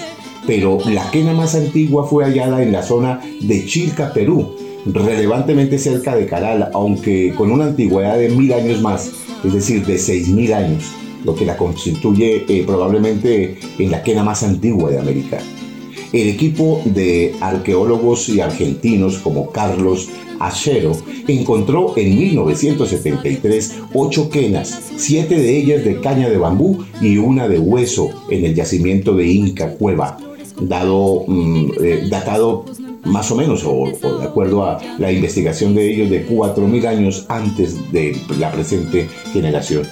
Pero 0.48 0.78
la 0.90 1.12
quena 1.12 1.34
más 1.34 1.54
antigua 1.54 2.08
fue 2.08 2.24
hallada 2.24 2.64
en 2.64 2.72
la 2.72 2.82
zona 2.82 3.20
de 3.42 3.66
Chilca, 3.66 4.14
Perú, 4.14 4.56
relevantemente 4.86 5.80
cerca 5.80 6.16
de 6.16 6.26
Caral, 6.26 6.70
aunque 6.74 7.34
con 7.36 7.52
una 7.52 7.66
antigüedad 7.66 8.18
de 8.18 8.30
mil 8.30 8.54
años 8.54 8.82
más, 8.82 9.12
es 9.44 9.52
decir, 9.52 9.86
de 9.86 9.96
6.000 9.96 10.54
años, 10.54 10.86
lo 11.26 11.36
que 11.36 11.46
la 11.46 11.58
constituye 11.58 12.46
eh, 12.48 12.64
probablemente 12.66 13.60
en 13.80 13.92
la 13.92 14.02
quena 14.02 14.24
más 14.24 14.44
antigua 14.44 14.90
de 14.90 15.00
América. 15.00 15.40
El 16.14 16.30
equipo 16.30 16.80
de 16.86 17.34
arqueólogos 17.42 18.30
y 18.30 18.40
argentinos 18.40 19.18
como 19.18 19.50
Carlos 19.50 20.10
Achero 20.40 20.92
encontró 21.28 21.98
en 21.98 22.16
1973 22.16 23.80
ocho 23.96 24.30
quenas, 24.30 24.92
siete 24.96 25.36
de 25.36 25.58
ellas 25.58 25.84
de 25.84 26.00
caña 26.02 26.30
de 26.30 26.38
bambú 26.38 26.86
y 27.02 27.18
una 27.18 27.48
de 27.48 27.58
hueso 27.58 28.10
en 28.30 28.46
el 28.46 28.54
yacimiento 28.54 29.16
de 29.16 29.28
Inca 29.28 29.74
Cueva, 29.74 30.20
dado, 30.62 31.24
mm, 31.28 31.72
eh, 31.82 32.08
datado 32.12 32.66
más 33.06 33.32
o 33.32 33.36
menos, 33.36 33.64
o, 33.66 33.86
de 34.20 34.24
acuerdo 34.24 34.66
a 34.66 34.80
la 35.00 35.12
investigación 35.12 35.74
de 35.74 35.92
ellos, 35.92 36.10
de 36.12 36.28
4.000 36.28 36.86
años 36.86 37.26
antes 37.28 37.92
de 37.92 38.16
la 38.40 38.52
presente 38.52 39.08
generación. 39.34 39.84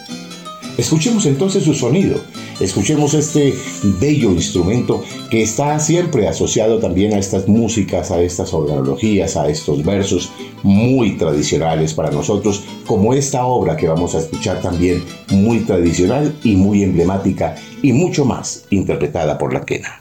Escuchemos 0.82 1.28
entonces 1.28 1.64
su 1.64 1.76
sonido, 1.76 2.20
escuchemos 2.60 3.14
este 3.14 3.54
bello 4.00 4.32
instrumento 4.32 5.04
que 5.30 5.44
está 5.44 5.80
siempre 5.80 6.28
asociado 6.28 6.80
también 6.80 7.14
a 7.14 7.20
estas 7.20 7.48
músicas, 7.48 8.10
a 8.10 8.20
estas 8.20 8.52
organologías, 8.52 9.38
a 9.38 9.48
estos 9.48 9.86
versos 9.86 10.32
muy 10.64 11.18
tradicionales 11.18 11.94
para 11.94 12.10
nosotros, 12.10 12.64
como 12.88 13.14
esta 13.14 13.46
obra 13.46 13.78
que 13.78 13.88
vamos 13.88 14.16
a 14.16 14.22
escuchar 14.22 14.60
también 14.60 15.04
muy 15.30 15.60
tradicional 15.60 16.36
y 16.44 16.56
muy 16.56 16.82
emblemática 16.82 17.56
y 17.84 17.94
mucho 17.94 18.26
más 18.26 18.66
interpretada 18.72 19.38
por 19.38 19.54
la 19.54 19.62
quena. 19.64 20.00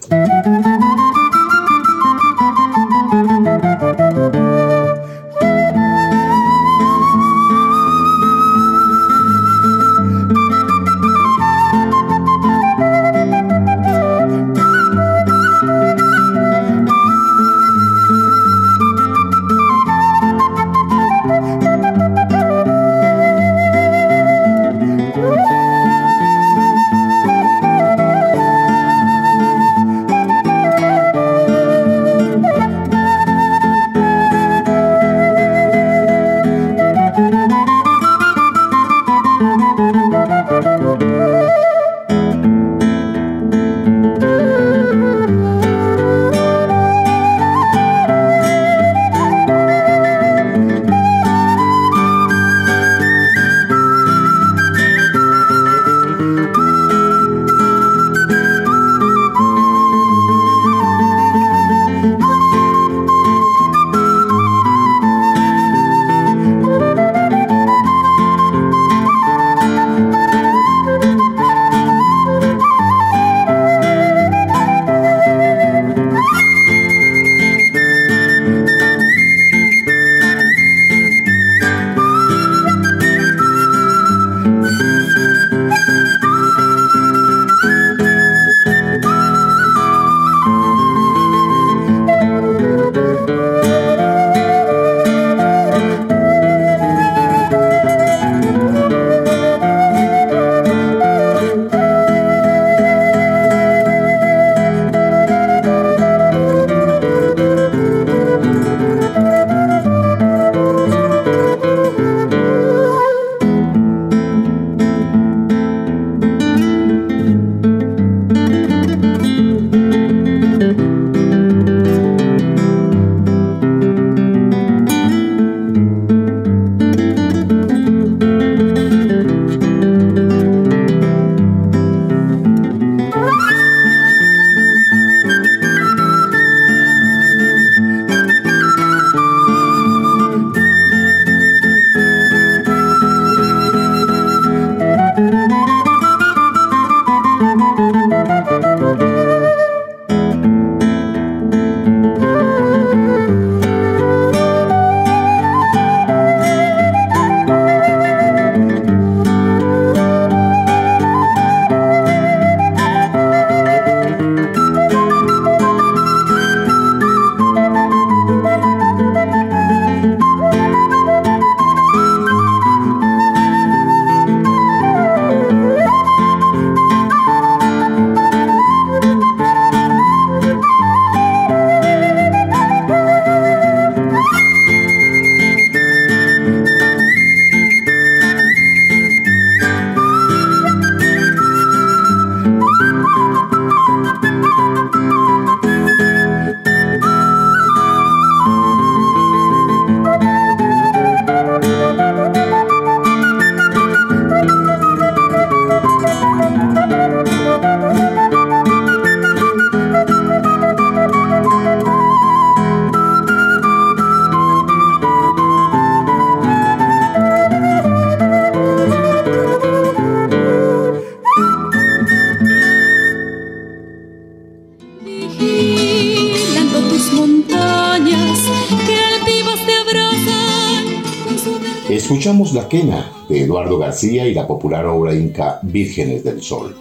Y 234.03 234.33
la 234.33 234.47
popular 234.47 234.87
obra 234.87 235.15
inca 235.15 235.59
Vírgenes 235.63 236.25
del 236.25 236.41
Sol. 236.41 236.75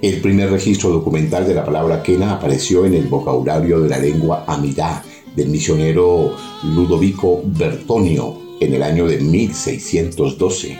El 0.00 0.20
primer 0.22 0.50
registro 0.50 0.88
documental 0.88 1.46
de 1.46 1.52
la 1.52 1.64
palabra 1.64 2.02
quena 2.02 2.32
apareció 2.32 2.86
en 2.86 2.94
el 2.94 3.06
vocabulario 3.06 3.80
de 3.80 3.88
la 3.88 3.98
lengua 3.98 4.44
amidá 4.46 5.04
del 5.36 5.48
misionero 5.48 6.34
Ludovico 6.62 7.42
Bertonio 7.44 8.38
en 8.60 8.72
el 8.72 8.82
año 8.82 9.06
de 9.06 9.18
1612. 9.18 10.78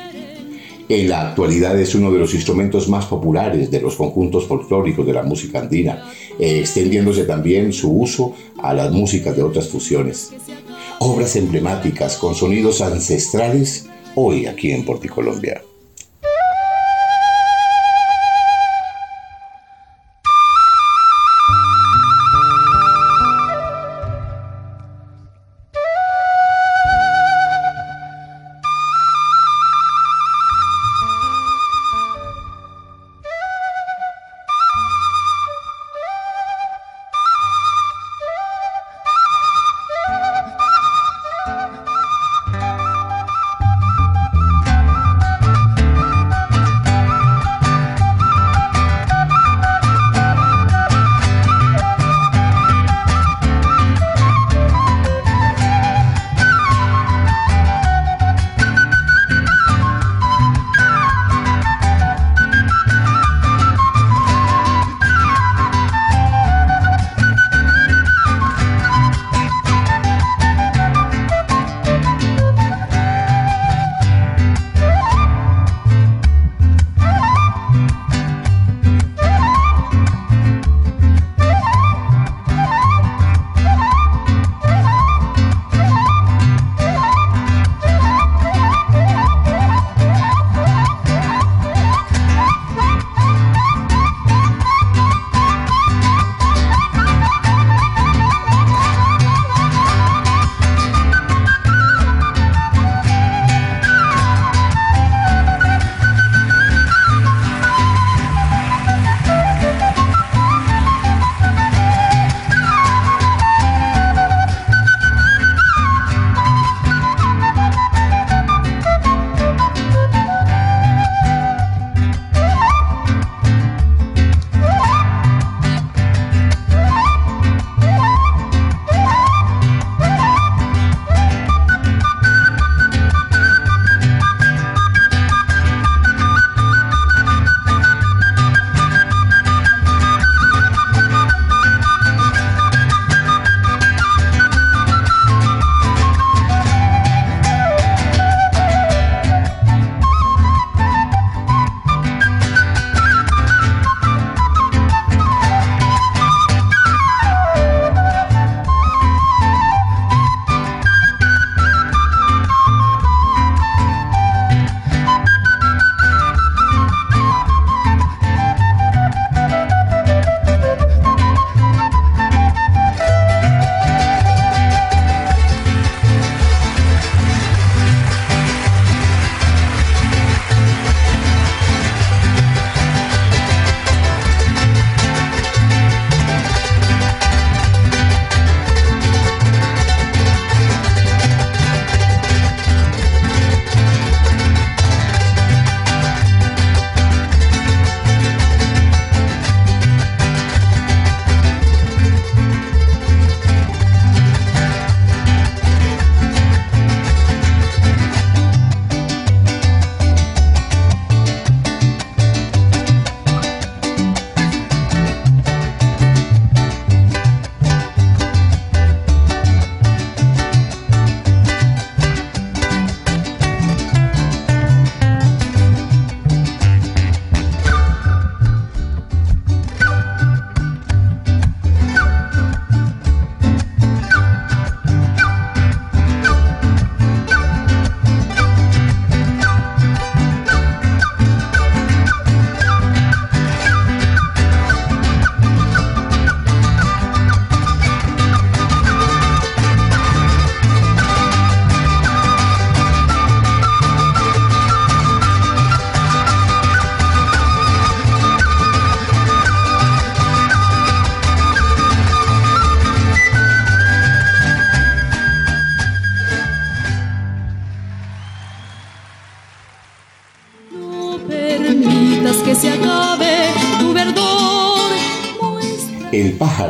En 0.88 1.08
la 1.08 1.28
actualidad 1.28 1.78
es 1.78 1.94
uno 1.94 2.10
de 2.12 2.20
los 2.20 2.32
instrumentos 2.32 2.88
más 2.88 3.04
populares 3.04 3.70
de 3.70 3.80
los 3.82 3.96
conjuntos 3.96 4.46
folclóricos 4.46 5.06
de 5.06 5.12
la 5.12 5.22
música 5.22 5.58
andina, 5.58 6.10
extendiéndose 6.38 7.24
también 7.24 7.74
su 7.74 7.92
uso 7.92 8.32
a 8.56 8.72
las 8.72 8.90
músicas 8.90 9.36
de 9.36 9.42
otras 9.42 9.68
fusiones. 9.68 10.32
Obras 11.00 11.36
emblemáticas 11.36 12.16
con 12.16 12.34
sonidos 12.34 12.80
ancestrales 12.80 13.87
hoy 14.18 14.46
aquí 14.46 14.72
en 14.72 14.84
Porticolombia. 14.84 15.62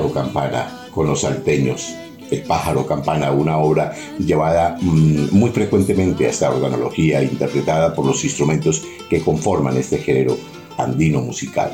Pájaro 0.09 0.13
campana 0.13 0.89
con 0.93 1.07
los 1.07 1.21
salteños. 1.23 1.95
El 2.31 2.43
pájaro 2.43 2.87
campana, 2.87 3.33
una 3.33 3.59
obra 3.59 3.95
llevada 4.19 4.77
mm, 4.81 5.29
muy 5.33 5.51
frecuentemente 5.51 6.27
a 6.27 6.31
esta 6.31 6.51
organología 6.51 7.23
interpretada 7.23 7.95
por 7.95 8.05
los 8.05 8.23
instrumentos 8.25 8.83
que 9.09 9.21
conforman 9.21 9.77
este 9.77 9.99
género 9.99 10.37
andino 10.77 11.23
musical. 11.23 11.71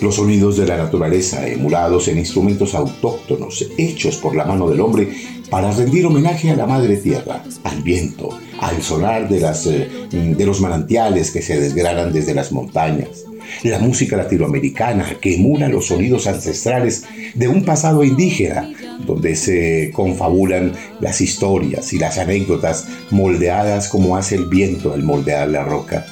Los 0.00 0.16
sonidos 0.16 0.56
de 0.56 0.66
la 0.66 0.78
naturaleza 0.78 1.46
emulados 1.46 2.08
en 2.08 2.18
instrumentos 2.18 2.74
autóctonos 2.74 3.66
hechos 3.76 4.16
por 4.16 4.34
la 4.34 4.46
mano 4.46 4.68
del 4.68 4.80
hombre 4.80 5.10
para 5.50 5.72
rendir 5.72 6.06
homenaje 6.06 6.50
a 6.50 6.56
la 6.56 6.66
madre 6.66 6.96
tierra, 6.96 7.42
al 7.64 7.82
viento, 7.82 8.30
al 8.60 8.80
sonar 8.82 9.28
de, 9.28 9.40
las, 9.40 9.66
eh, 9.66 9.90
de 10.10 10.46
los 10.46 10.60
manantiales 10.60 11.30
que 11.30 11.42
se 11.42 11.60
desgranan 11.60 12.12
desde 12.12 12.34
las 12.34 12.52
montañas, 12.52 13.24
la 13.64 13.78
música 13.78 14.16
latinoamericana 14.16 15.16
que 15.20 15.34
emula 15.34 15.68
los 15.68 15.86
sonidos 15.86 16.26
ancestrales 16.26 17.04
de 17.34 17.48
un 17.48 17.64
pasado 17.64 18.04
indígena, 18.04 18.70
donde 19.06 19.36
se 19.36 19.90
confabulan 19.92 20.72
las 21.00 21.20
historias 21.20 21.92
y 21.92 21.98
las 21.98 22.18
anécdotas 22.18 22.86
moldeadas 23.10 23.88
como 23.88 24.16
hace 24.16 24.36
el 24.36 24.46
viento 24.46 24.92
al 24.92 25.02
moldear 25.02 25.48
la 25.48 25.64
roca. 25.64 26.06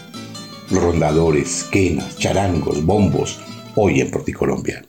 Rondadores, 0.70 1.64
quenas, 1.70 2.16
charangos, 2.18 2.84
bombos, 2.84 3.40
hoy 3.74 4.00
en 4.00 4.10
Porticolombia. 4.10 4.84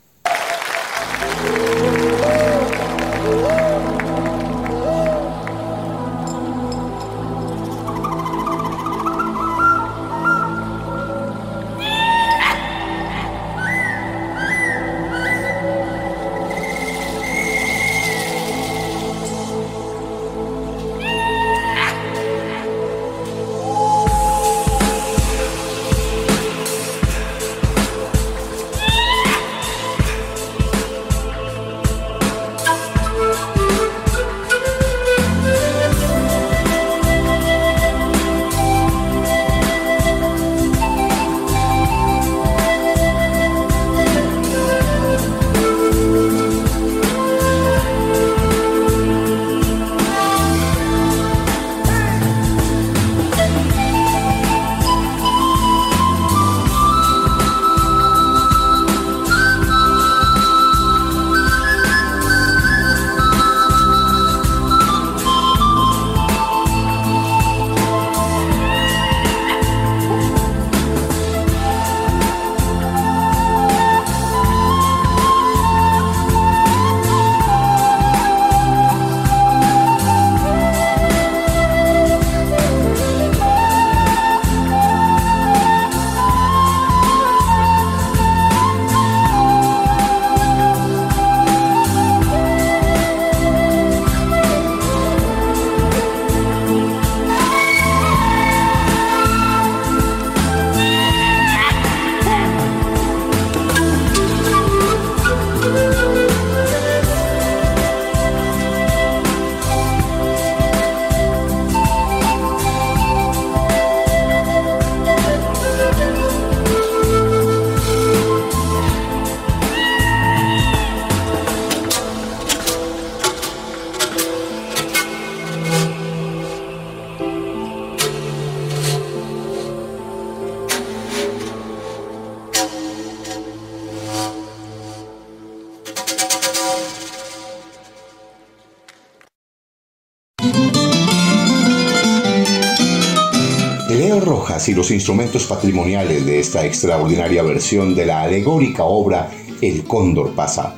Y 144.68 144.74
los 144.74 144.90
instrumentos 144.92 145.46
patrimoniales 145.46 146.26
de 146.26 146.40
esta 146.40 146.66
extraordinaria 146.66 147.44
versión 147.44 147.94
de 147.94 148.06
la 148.06 148.22
alegórica 148.22 148.84
obra 148.84 149.30
El 149.62 149.84
Cóndor 149.84 150.34
pasa. 150.34 150.76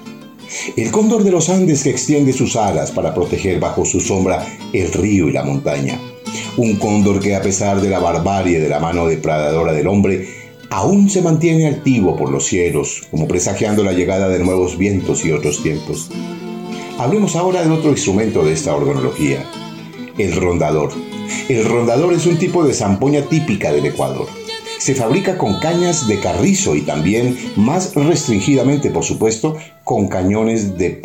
El 0.75 0.91
cóndor 0.91 1.23
de 1.23 1.31
los 1.31 1.49
Andes 1.49 1.83
que 1.83 1.91
extiende 1.91 2.33
sus 2.33 2.55
alas 2.55 2.91
para 2.91 3.13
proteger 3.13 3.59
bajo 3.59 3.85
su 3.85 3.99
sombra 3.99 4.45
el 4.73 4.91
río 4.91 5.29
y 5.29 5.31
la 5.31 5.43
montaña. 5.43 5.99
Un 6.57 6.75
cóndor 6.75 7.19
que 7.19 7.35
a 7.35 7.41
pesar 7.41 7.81
de 7.81 7.89
la 7.89 7.99
barbarie 7.99 8.59
de 8.59 8.67
la 8.67 8.79
mano 8.79 9.05
depredadora 9.05 9.73
del 9.73 9.87
hombre, 9.87 10.27
aún 10.69 11.09
se 11.09 11.21
mantiene 11.21 11.67
altivo 11.67 12.17
por 12.17 12.31
los 12.31 12.45
cielos, 12.45 13.03
como 13.11 13.27
presagiando 13.27 13.83
la 13.83 13.93
llegada 13.93 14.27
de 14.27 14.39
nuevos 14.39 14.77
vientos 14.77 15.23
y 15.23 15.31
otros 15.31 15.61
tiempos. 15.61 16.09
Hablemos 16.97 17.35
ahora 17.35 17.63
de 17.63 17.69
otro 17.69 17.91
instrumento 17.91 18.43
de 18.43 18.53
esta 18.53 18.75
organología, 18.75 19.45
el 20.17 20.35
rondador 20.35 20.91
el 21.49 21.65
rondador 21.65 22.13
es 22.13 22.25
un 22.25 22.37
tipo 22.37 22.63
de 22.63 22.73
zampoña 22.73 23.23
típica 23.23 23.71
del 23.71 23.85
Ecuador. 23.85 24.27
Se 24.79 24.95
fabrica 24.95 25.37
con 25.37 25.59
cañas 25.59 26.07
de 26.07 26.19
carrizo 26.19 26.75
y 26.75 26.81
también, 26.81 27.37
más 27.55 27.93
restringidamente 27.93 28.89
por 28.89 29.03
supuesto, 29.03 29.55
con 29.83 30.07
cañones 30.07 30.77
de, 30.77 30.99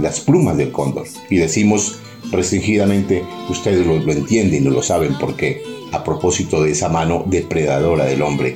las 0.00 0.20
plumas 0.20 0.56
del 0.56 0.72
cóndor. 0.72 1.06
Y 1.28 1.36
decimos 1.36 1.98
restringidamente, 2.30 3.22
ustedes 3.50 3.86
lo, 3.86 3.98
lo 3.98 4.12
entienden 4.12 4.64
y 4.64 4.70
lo 4.70 4.82
saben 4.82 5.16
porque 5.18 5.62
a 5.92 6.02
propósito 6.02 6.62
de 6.62 6.72
esa 6.72 6.88
mano 6.88 7.24
depredadora 7.26 8.04
del 8.04 8.22
hombre. 8.22 8.54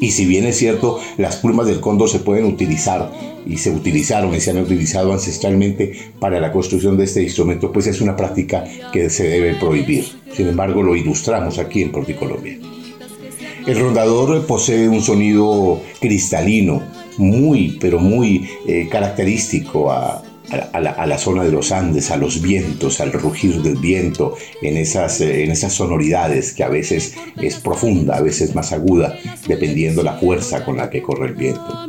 Y 0.00 0.10
si 0.10 0.26
bien 0.26 0.46
es 0.46 0.56
cierto, 0.56 1.00
las 1.16 1.36
plumas 1.36 1.66
del 1.66 1.80
cóndor 1.80 2.08
se 2.08 2.20
pueden 2.20 2.44
utilizar 2.44 3.10
y 3.46 3.58
se 3.58 3.70
utilizaron 3.70 4.34
y 4.34 4.40
se 4.40 4.50
han 4.50 4.58
utilizado 4.58 5.12
ancestralmente 5.12 5.92
para 6.18 6.40
la 6.40 6.52
construcción 6.52 6.96
de 6.96 7.04
este 7.04 7.22
instrumento, 7.22 7.72
pues 7.72 7.86
es 7.86 8.00
una 8.00 8.16
práctica 8.16 8.64
que 8.92 9.10
se 9.10 9.28
debe 9.28 9.54
prohibir. 9.54 10.06
Sin 10.32 10.48
embargo, 10.48 10.82
lo 10.82 10.96
ilustramos 10.96 11.58
aquí 11.58 11.82
en 11.82 11.92
Porticolombia. 11.92 12.58
El 13.66 13.78
rondador 13.78 14.44
posee 14.46 14.88
un 14.88 15.02
sonido 15.02 15.80
cristalino, 16.00 16.82
muy, 17.18 17.76
pero 17.80 18.00
muy 18.00 18.48
eh, 18.66 18.88
característico 18.90 19.92
a, 19.92 20.22
a, 20.52 21.06
la, 21.06 21.18
zona 21.18 21.44
de 21.44 21.50
los 21.50 21.72
Andes, 21.72 22.10
a 22.10 22.16
los 22.16 22.42
vientos, 22.42 23.00
al 23.00 23.12
rugir 23.12 23.62
del 23.62 23.76
viento, 23.76 24.36
en 24.60 24.76
esas, 24.76 25.20
eh, 25.20 25.44
en 25.44 25.50
esas 25.50 25.72
sonoridades 25.72 26.52
que 26.52 26.62
a 26.62 26.68
veces 26.68 27.14
es 27.40 27.56
profunda, 27.56 28.16
a 28.16 28.20
veces 28.20 28.54
más 28.54 28.72
aguda, 28.72 29.18
dependiendo 29.46 30.02
la 30.02 30.18
fuerza 30.18 30.64
con 30.64 30.76
la 30.76 30.90
que 30.90 31.02
corre 31.02 31.28
el 31.28 31.34
viento. 31.34 31.88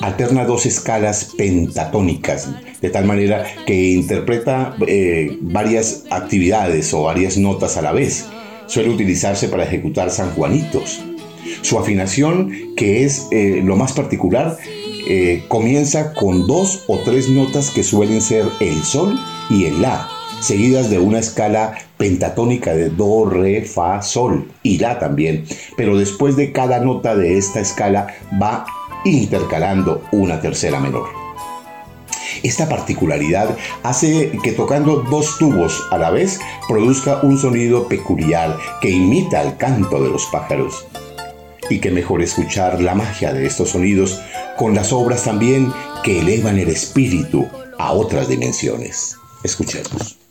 Alterna 0.00 0.44
dos 0.44 0.66
escalas 0.66 1.32
pentatónicas, 1.36 2.48
de 2.80 2.90
tal 2.90 3.04
manera 3.04 3.46
que 3.66 3.90
interpreta 3.90 4.76
eh, 4.86 5.38
varias 5.40 6.04
actividades 6.10 6.92
o 6.92 7.04
varias 7.04 7.36
notas 7.36 7.76
a 7.76 7.82
la 7.82 7.92
vez. 7.92 8.26
Suele 8.66 8.90
utilizarse 8.90 9.48
para 9.48 9.64
ejecutar 9.64 10.10
sanjuanitos. 10.10 11.00
Su 11.62 11.78
afinación, 11.78 12.74
que 12.76 13.04
es 13.04 13.28
eh, 13.30 13.60
lo 13.64 13.76
más 13.76 13.92
particular, 13.92 14.58
eh, 15.08 15.44
comienza 15.48 16.12
con 16.14 16.46
dos 16.46 16.82
o 16.88 16.98
tres 16.98 17.28
notas 17.28 17.70
que 17.70 17.84
suelen 17.84 18.20
ser 18.20 18.44
el 18.60 18.82
sol 18.82 19.16
y 19.48 19.66
el 19.66 19.80
la, 19.80 20.08
seguidas 20.40 20.90
de 20.90 20.98
una 20.98 21.20
escala 21.20 21.78
pentatónica 21.96 22.74
de 22.74 22.90
do, 22.90 23.24
re, 23.24 23.62
fa, 23.62 24.02
sol 24.02 24.50
y 24.62 24.78
la 24.78 24.98
también. 24.98 25.44
Pero 25.76 25.96
después 25.96 26.36
de 26.36 26.52
cada 26.52 26.80
nota 26.80 27.14
de 27.14 27.38
esta 27.38 27.60
escala 27.60 28.08
va 28.42 28.66
intercalando 29.04 30.02
una 30.10 30.40
tercera 30.40 30.80
menor. 30.80 31.06
Esta 32.42 32.68
particularidad 32.68 33.56
hace 33.82 34.32
que 34.42 34.52
tocando 34.52 35.04
dos 35.10 35.38
tubos 35.38 35.84
a 35.90 35.98
la 35.98 36.10
vez 36.10 36.38
produzca 36.68 37.20
un 37.22 37.38
sonido 37.38 37.88
peculiar 37.88 38.56
que 38.80 38.90
imita 38.90 39.42
el 39.42 39.56
canto 39.56 40.02
de 40.02 40.10
los 40.10 40.26
pájaros. 40.26 40.86
Y 41.68 41.80
que 41.80 41.90
mejor 41.90 42.22
escuchar 42.22 42.80
la 42.80 42.94
magia 42.94 43.32
de 43.32 43.46
estos 43.46 43.70
sonidos 43.70 44.20
con 44.56 44.74
las 44.74 44.92
obras 44.92 45.24
también 45.24 45.72
que 46.02 46.20
elevan 46.20 46.58
el 46.58 46.68
espíritu 46.68 47.46
a 47.78 47.92
otras 47.92 48.28
dimensiones. 48.28 49.16
Escuchemos. 49.42 50.25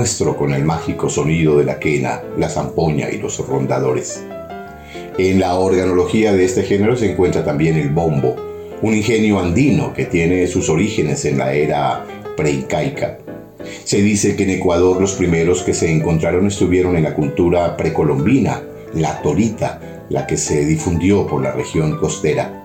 Nuestro 0.00 0.34
con 0.34 0.54
el 0.54 0.64
mágico 0.64 1.10
sonido 1.10 1.58
de 1.58 1.64
la 1.64 1.78
quena, 1.78 2.22
la 2.38 2.48
zampoña 2.48 3.10
y 3.10 3.18
los 3.18 3.46
rondadores. 3.46 4.24
En 5.18 5.38
la 5.38 5.56
organología 5.56 6.32
de 6.32 6.42
este 6.42 6.62
género 6.62 6.96
se 6.96 7.12
encuentra 7.12 7.44
también 7.44 7.76
el 7.76 7.90
bombo, 7.90 8.34
un 8.80 8.94
ingenio 8.94 9.38
andino 9.38 9.92
que 9.92 10.06
tiene 10.06 10.46
sus 10.46 10.70
orígenes 10.70 11.26
en 11.26 11.36
la 11.36 11.52
era 11.52 12.06
preincaica. 12.34 13.18
Se 13.84 14.00
dice 14.00 14.36
que 14.36 14.44
en 14.44 14.50
Ecuador 14.52 14.98
los 14.98 15.12
primeros 15.12 15.62
que 15.62 15.74
se 15.74 15.92
encontraron 15.92 16.46
estuvieron 16.46 16.96
en 16.96 17.02
la 17.02 17.12
cultura 17.12 17.76
precolombina, 17.76 18.62
la 18.94 19.20
torita, 19.20 20.06
la 20.08 20.26
que 20.26 20.38
se 20.38 20.64
difundió 20.64 21.26
por 21.26 21.42
la 21.42 21.52
región 21.52 21.98
costera. 21.98 22.59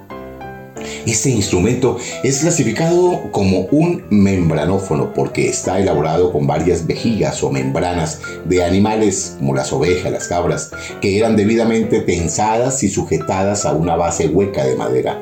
Este 1.06 1.30
instrumento 1.30 2.00
es 2.24 2.40
clasificado 2.40 3.30
como 3.32 3.68
un 3.72 4.04
membranófono 4.10 5.14
porque 5.14 5.48
está 5.48 5.80
elaborado 5.80 6.32
con 6.32 6.48
varias 6.48 6.88
vejigas 6.88 7.44
o 7.44 7.52
membranas 7.52 8.22
de 8.46 8.64
animales 8.64 9.36
como 9.38 9.54
las 9.54 9.72
ovejas, 9.72 10.12
las 10.12 10.28
cabras, 10.28 10.72
que 11.02 11.20
eran 11.20 11.36
debidamente 11.36 12.02
tensadas 12.02 12.82
y 12.82 12.90
sujetadas 12.90 13.66
a 13.68 13.74
una 13.74 13.96
base 13.96 14.30
hueca 14.30 14.66
de 14.66 14.76
madera. 14.76 15.22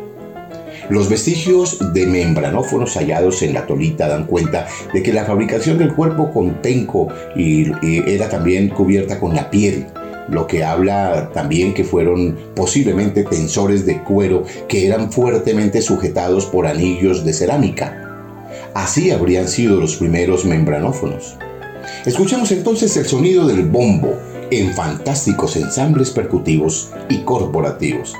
Los 0.89 1.09
vestigios 1.09 1.93
de 1.93 2.05
membranófonos 2.05 2.95
hallados 2.95 3.41
en 3.41 3.53
la 3.53 3.65
tolita 3.65 4.07
dan 4.07 4.25
cuenta 4.25 4.67
de 4.93 5.03
que 5.03 5.11
la 5.11 5.25
fabricación 5.25 5.77
del 5.77 5.93
cuerpo 5.93 6.31
con 6.31 6.61
tenco 6.61 7.09
y, 7.35 7.71
era 8.09 8.29
también 8.29 8.69
cubierta 8.69 9.19
con 9.19 9.35
la 9.35 9.49
piel 9.49 9.85
lo 10.29 10.47
que 10.47 10.63
habla 10.63 11.31
también 11.33 11.73
que 11.73 11.83
fueron 11.83 12.37
posiblemente 12.55 13.23
tensores 13.23 13.85
de 13.85 14.01
cuero 14.03 14.43
que 14.67 14.87
eran 14.87 15.11
fuertemente 15.11 15.81
sujetados 15.81 16.45
por 16.45 16.67
anillos 16.67 17.25
de 17.25 17.33
cerámica. 17.33 17.99
Así 18.73 19.11
habrían 19.11 19.47
sido 19.47 19.79
los 19.79 19.95
primeros 19.97 20.45
membranófonos. 20.45 21.37
Escuchemos 22.05 22.51
entonces 22.51 22.95
el 22.97 23.05
sonido 23.05 23.45
del 23.45 23.63
bombo 23.63 24.17
en 24.51 24.73
fantásticos 24.73 25.55
ensambles 25.55 26.11
percutivos 26.11 26.91
y 27.09 27.19
corporativos. 27.19 28.13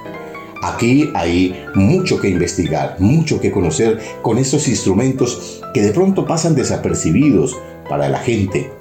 Aquí 0.63 1.09
hay 1.13 1.65
mucho 1.75 2.19
que 2.19 2.29
investigar, 2.29 2.95
mucho 2.99 3.41
que 3.41 3.51
conocer 3.51 3.99
con 4.21 4.37
estos 4.37 4.67
instrumentos 4.67 5.61
que 5.73 5.81
de 5.81 5.91
pronto 5.91 6.25
pasan 6.25 6.55
desapercibidos 6.55 7.57
para 7.89 8.07
la 8.07 8.19
gente, 8.19 8.71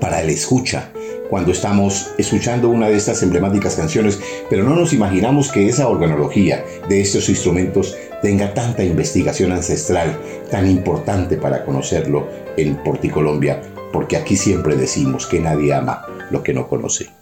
para 0.00 0.22
el 0.22 0.30
escucha, 0.30 0.90
cuando 1.30 1.52
estamos 1.52 2.10
escuchando 2.18 2.68
una 2.68 2.88
de 2.88 2.96
estas 2.96 3.22
emblemáticas 3.22 3.76
canciones, 3.76 4.20
pero 4.50 4.64
no 4.64 4.74
nos 4.74 4.92
imaginamos 4.92 5.50
que 5.50 5.68
esa 5.68 5.88
organología 5.88 6.64
de 6.88 7.00
estos 7.00 7.28
instrumentos 7.28 7.96
tenga 8.20 8.52
tanta 8.52 8.82
investigación 8.82 9.52
ancestral, 9.52 10.18
tan 10.50 10.68
importante 10.68 11.36
para 11.36 11.64
conocerlo 11.64 12.26
en 12.56 12.76
Porticolombia, 12.82 13.62
porque 13.92 14.16
aquí 14.16 14.36
siempre 14.36 14.76
decimos 14.76 15.26
que 15.26 15.38
nadie 15.38 15.72
ama 15.72 16.04
lo 16.30 16.42
que 16.42 16.52
no 16.52 16.68
conoce. 16.68 17.19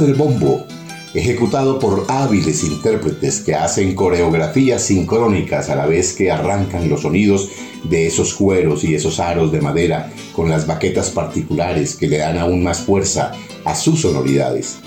Del 0.00 0.14
bombo 0.14 0.66
ejecutado 1.14 1.78
por 1.78 2.06
hábiles 2.08 2.62
intérpretes 2.62 3.40
que 3.40 3.54
hacen 3.54 3.94
coreografías 3.94 4.82
sincrónicas 4.82 5.68
a 5.68 5.74
la 5.74 5.86
vez 5.86 6.12
que 6.12 6.30
arrancan 6.30 6.88
los 6.88 7.02
sonidos 7.02 7.48
de 7.84 8.06
esos 8.06 8.34
cueros 8.34 8.84
y 8.84 8.94
esos 8.94 9.18
aros 9.18 9.50
de 9.50 9.60
madera 9.60 10.12
con 10.34 10.48
las 10.48 10.66
baquetas 10.66 11.10
particulares 11.10 11.96
que 11.96 12.08
le 12.08 12.18
dan 12.18 12.38
aún 12.38 12.62
más 12.62 12.80
fuerza 12.80 13.32
a 13.64 13.74
sus 13.74 14.02
sonoridades. 14.02 14.78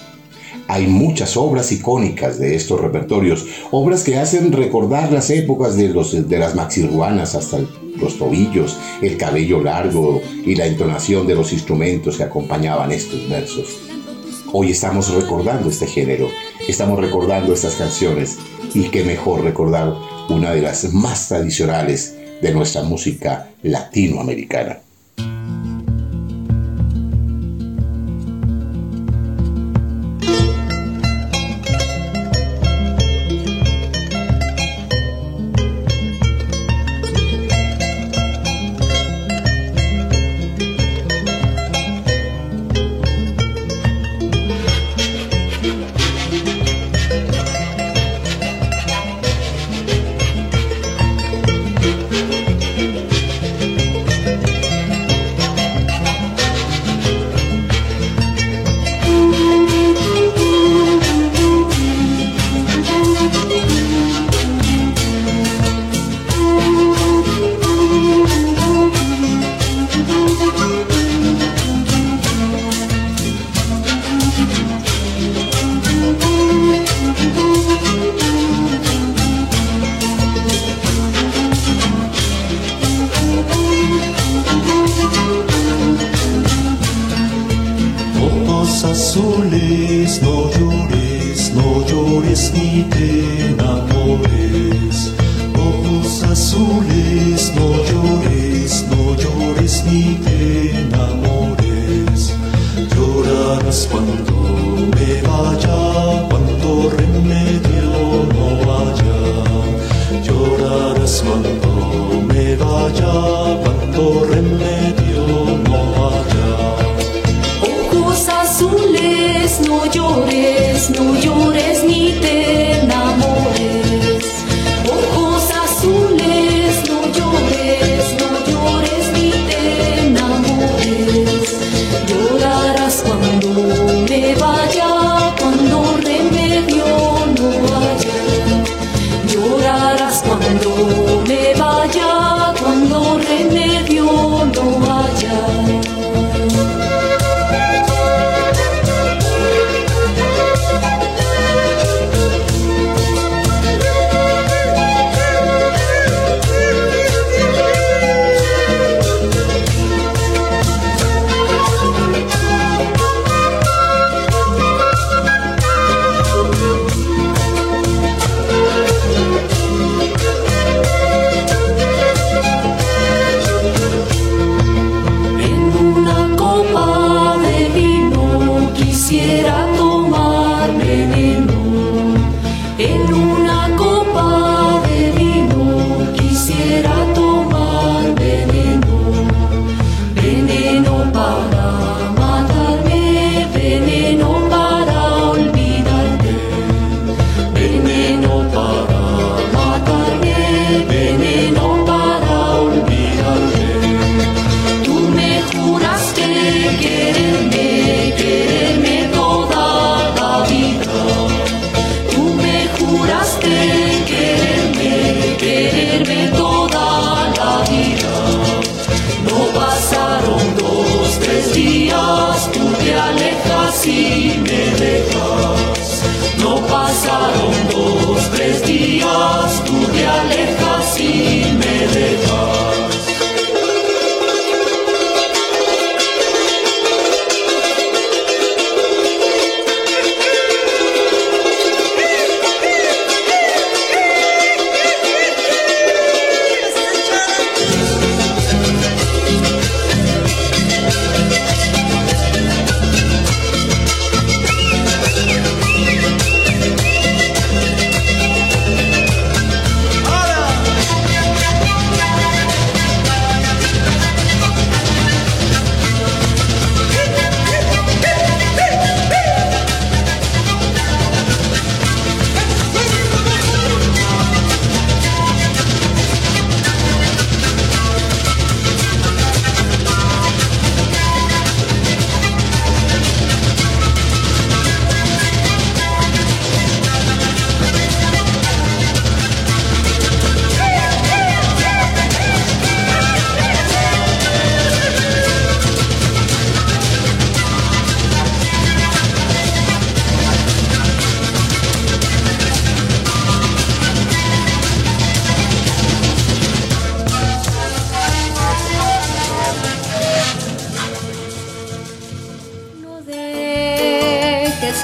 Hay 0.69 0.87
muchas 0.87 1.35
obras 1.35 1.71
icónicas 1.73 2.39
de 2.39 2.55
estos 2.55 2.79
repertorios, 2.79 3.45
obras 3.71 4.03
que 4.03 4.17
hacen 4.17 4.53
recordar 4.53 5.11
las 5.11 5.29
épocas 5.29 5.75
de, 5.75 5.89
los, 5.89 6.29
de 6.29 6.39
las 6.39 6.55
maxirruanas 6.55 7.35
hasta 7.35 7.59
los 7.97 8.17
tobillos, 8.17 8.77
el 9.01 9.17
cabello 9.17 9.61
largo 9.61 10.21
y 10.45 10.55
la 10.55 10.65
entonación 10.65 11.27
de 11.27 11.35
los 11.35 11.51
instrumentos 11.51 12.15
que 12.15 12.23
acompañaban 12.23 12.93
estos 12.93 13.29
versos. 13.29 13.92
Hoy 14.55 14.69
estamos 14.69 15.11
recordando 15.11 15.67
este 15.69 15.87
género, 15.87 16.29
estamos 16.67 16.99
recordando 16.99 17.53
estas 17.53 17.73
canciones 17.73 18.37
y 18.75 18.89
qué 18.89 19.03
mejor 19.03 19.43
recordar 19.43 19.95
una 20.29 20.51
de 20.51 20.61
las 20.61 20.93
más 20.93 21.27
tradicionales 21.27 22.15
de 22.39 22.53
nuestra 22.53 22.83
música 22.83 23.49
latinoamericana. 23.63 24.77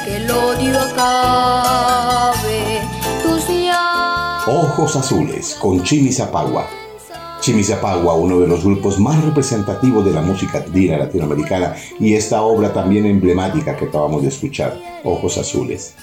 que 0.05 0.17
el 0.17 0.31
odio 0.31 0.79
acabe. 0.79 2.81
Tus. 3.23 3.43
Ojos 4.47 4.95
Azules 4.95 5.55
con 5.59 5.83
Chimi 5.83 6.11
Zapagua. 6.11 6.67
Chimi 7.39 7.63
Zapagua, 7.63 8.15
uno 8.15 8.39
de 8.39 8.47
los 8.47 8.63
grupos 8.63 8.99
más 8.99 9.23
representativos 9.23 10.05
de 10.05 10.11
la 10.11 10.21
música 10.21 10.63
andina 10.65 10.97
latinoamericana 10.97 11.75
y 11.99 12.13
esta 12.13 12.41
obra 12.41 12.73
también 12.73 13.05
emblemática 13.05 13.75
que 13.75 13.85
acabamos 13.85 14.23
de 14.23 14.29
escuchar, 14.29 14.77
Ojos 15.03 15.37
Azules. 15.37 15.95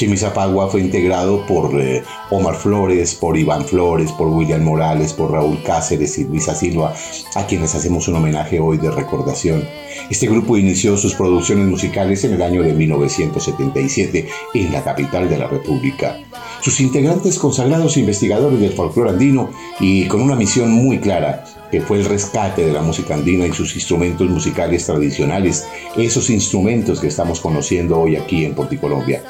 Chimisapagua 0.00 0.70
fue 0.70 0.80
integrado 0.80 1.44
por 1.44 1.78
eh, 1.78 2.02
Omar 2.30 2.54
Flores, 2.54 3.14
por 3.14 3.36
Iván 3.36 3.66
Flores, 3.66 4.10
por 4.12 4.28
William 4.28 4.62
Morales, 4.62 5.12
por 5.12 5.30
Raúl 5.30 5.62
Cáceres 5.62 6.16
y 6.16 6.24
Luisa 6.24 6.54
Silva, 6.54 6.94
a 7.34 7.46
quienes 7.46 7.74
hacemos 7.74 8.08
un 8.08 8.16
homenaje 8.16 8.60
hoy 8.60 8.78
de 8.78 8.90
recordación. 8.90 9.62
Este 10.08 10.26
grupo 10.26 10.56
inició 10.56 10.96
sus 10.96 11.12
producciones 11.12 11.66
musicales 11.66 12.24
en 12.24 12.32
el 12.32 12.40
año 12.40 12.62
de 12.62 12.72
1977 12.72 14.26
en 14.54 14.72
la 14.72 14.82
capital 14.82 15.28
de 15.28 15.36
la 15.36 15.48
República. 15.48 16.18
Sus 16.62 16.80
integrantes 16.80 17.38
consagrados 17.38 17.98
investigadores 17.98 18.58
del 18.58 18.72
folclore 18.72 19.10
andino 19.10 19.50
y 19.80 20.06
con 20.06 20.22
una 20.22 20.34
misión 20.34 20.72
muy 20.72 20.98
clara, 20.98 21.44
que 21.70 21.82
fue 21.82 21.98
el 21.98 22.06
rescate 22.06 22.64
de 22.64 22.72
la 22.72 22.80
música 22.80 23.12
andina 23.12 23.46
y 23.46 23.52
sus 23.52 23.74
instrumentos 23.74 24.30
musicales 24.30 24.86
tradicionales, 24.86 25.66
esos 25.94 26.30
instrumentos 26.30 27.00
que 27.00 27.08
estamos 27.08 27.38
conociendo 27.38 28.00
hoy 28.00 28.16
aquí 28.16 28.46
en 28.46 28.54
Porticolombia. 28.54 29.22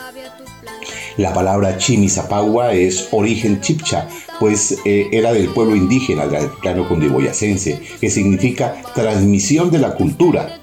La 1.17 1.33
palabra 1.35 1.77
Chimisapagua 1.77 2.73
es 2.73 3.09
origen 3.11 3.61
chipcha, 3.61 4.09
pues 4.39 4.79
eh, 4.85 5.09
era 5.13 5.33
del 5.33 5.49
pueblo 5.49 5.77
indígena 5.77 6.27
del 6.27 6.45
altiplano 6.45 6.89
cundiboyacense, 6.89 7.81
que 8.01 8.11
significa 8.11 8.81
transmisión 8.95 9.71
de 9.71 9.79
la 9.79 9.95
cultura. 9.95 10.61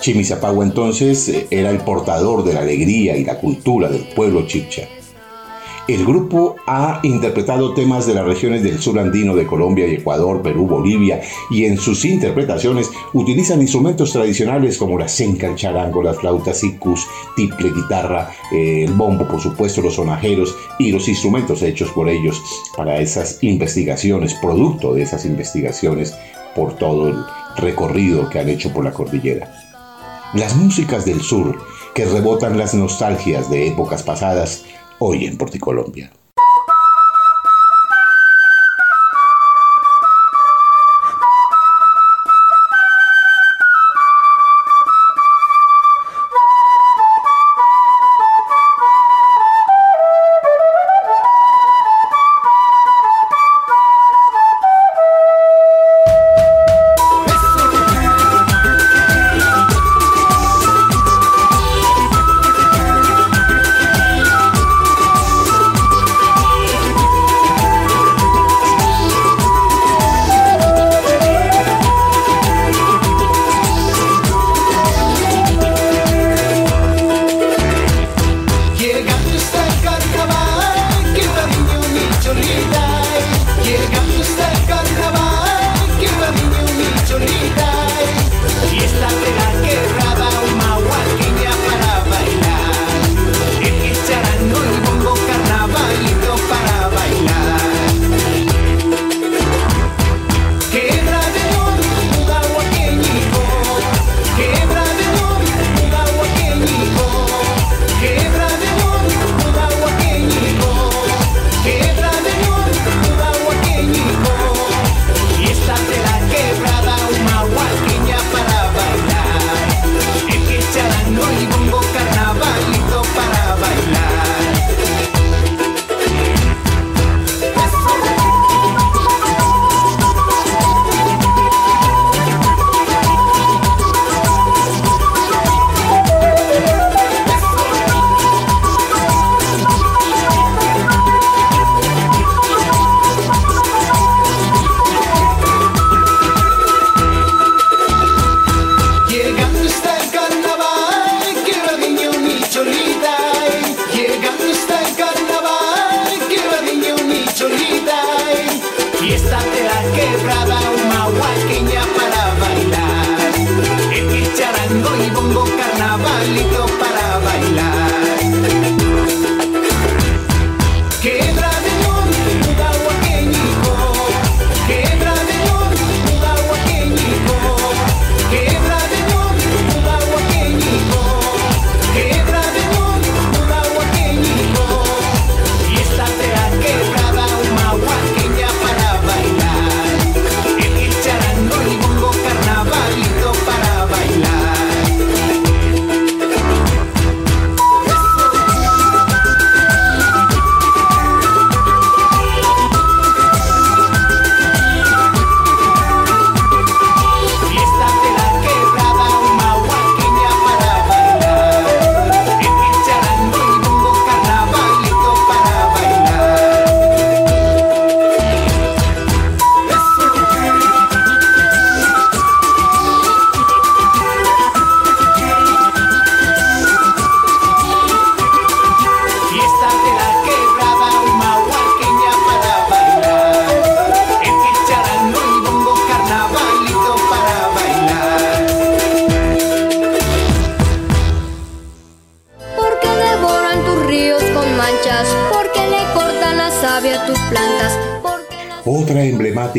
Chimisapagua 0.00 0.64
entonces 0.64 1.28
eh, 1.28 1.46
era 1.50 1.70
el 1.70 1.78
portador 1.78 2.44
de 2.44 2.54
la 2.54 2.60
alegría 2.60 3.16
y 3.16 3.24
la 3.24 3.38
cultura 3.38 3.88
del 3.88 4.06
pueblo 4.08 4.46
chipcha. 4.46 4.88
El 5.86 6.06
grupo 6.06 6.56
ha 6.66 7.00
interpretado 7.02 7.74
temas 7.74 8.06
de 8.06 8.14
las 8.14 8.24
regiones 8.24 8.62
del 8.62 8.78
sur 8.78 8.98
andino 8.98 9.36
de 9.36 9.44
Colombia 9.44 9.86
y 9.86 9.96
Ecuador, 9.96 10.40
Perú, 10.40 10.66
Bolivia, 10.66 11.20
y 11.50 11.66
en 11.66 11.76
sus 11.76 12.06
interpretaciones 12.06 12.90
utilizan 13.12 13.60
instrumentos 13.60 14.10
tradicionales 14.12 14.78
como 14.78 14.98
la 14.98 15.08
senca, 15.08 15.46
el 15.46 15.56
charango, 15.56 16.02
las 16.02 16.16
flautas, 16.16 16.58
sicus, 16.58 17.06
tiple, 17.36 17.70
guitarra, 17.70 18.30
eh, 18.50 18.84
el 18.84 18.94
bombo, 18.94 19.28
por 19.28 19.42
supuesto, 19.42 19.82
los 19.82 19.96
sonajeros 19.96 20.56
y 20.78 20.90
los 20.90 21.06
instrumentos 21.06 21.60
hechos 21.60 21.90
por 21.90 22.08
ellos 22.08 22.42
para 22.74 22.98
esas 23.00 23.42
investigaciones, 23.42 24.32
producto 24.40 24.94
de 24.94 25.02
esas 25.02 25.26
investigaciones 25.26 26.14
por 26.54 26.78
todo 26.78 27.08
el 27.08 27.16
recorrido 27.58 28.30
que 28.30 28.38
han 28.38 28.48
hecho 28.48 28.72
por 28.72 28.84
la 28.84 28.92
cordillera. 28.92 29.52
Las 30.32 30.56
músicas 30.56 31.04
del 31.04 31.20
sur, 31.20 31.58
que 31.94 32.06
rebotan 32.06 32.56
las 32.56 32.72
nostalgias 32.72 33.50
de 33.50 33.68
épocas 33.68 34.02
pasadas, 34.02 34.64
hoy 34.98 35.26
en 35.26 35.36
Porticolombia. 35.36 36.12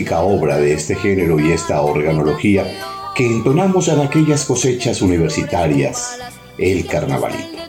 Obra 0.04 0.58
de 0.58 0.74
este 0.74 0.96
género 0.96 1.40
y 1.40 1.52
esta 1.52 1.82
organología 1.82 2.66
que 3.16 3.26
entonamos 3.26 3.88
en 3.88 4.02
aquellas 4.02 4.44
cosechas 4.44 5.02
universitarias, 5.02 6.20
el 6.58 6.86
carnavalito. 6.86 7.60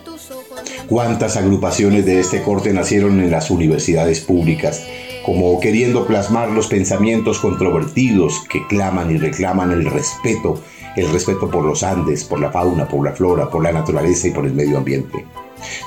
¿Cuántas 0.89 1.37
agrupaciones 1.37 2.05
de 2.05 2.19
este 2.19 2.43
corte 2.43 2.73
nacieron 2.73 3.21
en 3.21 3.31
las 3.31 3.51
universidades 3.51 4.21
públicas, 4.21 4.83
como 5.25 5.61
queriendo 5.61 6.07
plasmar 6.07 6.51
los 6.51 6.67
pensamientos 6.67 7.39
controvertidos 7.39 8.43
que 8.51 8.67
claman 8.67 9.13
y 9.13 9.19
reclaman 9.19 9.71
el 9.71 9.85
respeto, 9.85 10.61
el 10.97 11.11
respeto 11.13 11.49
por 11.49 11.65
los 11.65 11.85
Andes, 11.85 12.25
por 12.25 12.41
la 12.41 12.51
fauna, 12.51 12.89
por 12.89 13.05
la 13.05 13.13
flora, 13.13 13.49
por 13.49 13.63
la 13.63 13.73
naturaleza 13.73 14.29
y 14.29 14.33
por 14.33 14.47
el 14.47 14.55
medio 14.55 14.79
ambiente? 14.79 15.25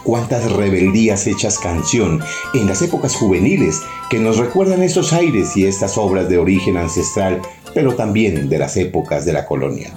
Cuántas 0.04 0.52
rebeldías 0.52 1.28
hechas 1.28 1.60
canción 1.60 2.22
en 2.54 2.68
las 2.68 2.82
épocas 2.82 3.16
juveniles 3.16 3.82
que 4.10 4.20
nos 4.20 4.38
recuerdan 4.38 4.84
esos 4.84 5.14
aires 5.14 5.56
y 5.56 5.66
estas 5.66 5.98
obras 5.98 6.30
de 6.30 6.38
origen 6.38 6.78
ancestral, 6.78 7.42
pero 7.74 7.96
también 7.96 8.50
de 8.50 8.60
las 8.60 8.78
épocas 8.78 9.26
de 9.26 9.34
la 9.34 9.46
colonia. 9.46 9.92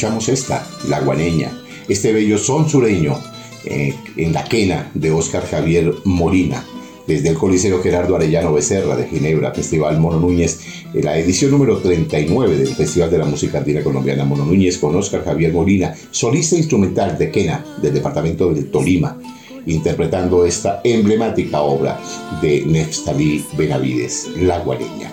Escuchamos 0.00 0.30
esta, 0.30 0.66
La 0.88 1.00
Guaneña, 1.00 1.52
este 1.86 2.14
bello 2.14 2.38
son 2.38 2.70
sureño 2.70 3.18
eh, 3.66 3.94
en 4.16 4.32
la 4.32 4.44
quena 4.44 4.90
de 4.94 5.10
Óscar 5.10 5.46
Javier 5.46 5.92
Molina, 6.04 6.64
desde 7.06 7.28
el 7.28 7.34
Coliseo 7.34 7.82
Gerardo 7.82 8.16
Arellano 8.16 8.54
Becerra 8.54 8.96
de 8.96 9.06
Ginebra, 9.06 9.52
Festival 9.52 10.00
Mono 10.00 10.18
Núñez, 10.18 10.60
en 10.94 11.04
la 11.04 11.18
edición 11.18 11.50
número 11.50 11.80
39 11.80 12.56
del 12.56 12.68
Festival 12.68 13.10
de 13.10 13.18
la 13.18 13.26
Música 13.26 13.58
Andina 13.58 13.82
Colombiana 13.82 14.24
Mono 14.24 14.46
Núñez 14.46 14.78
con 14.78 14.96
Óscar 14.96 15.22
Javier 15.22 15.52
Molina, 15.52 15.94
solista 16.10 16.56
instrumental 16.56 17.18
de 17.18 17.30
quena 17.30 17.62
del 17.82 17.92
departamento 17.92 18.50
del 18.54 18.70
Tolima, 18.70 19.18
interpretando 19.66 20.46
esta 20.46 20.80
emblemática 20.82 21.60
obra 21.60 22.00
de 22.40 22.64
Neftalí 22.64 23.44
Benavides, 23.58 24.28
La 24.40 24.60
Guaneña. 24.60 25.12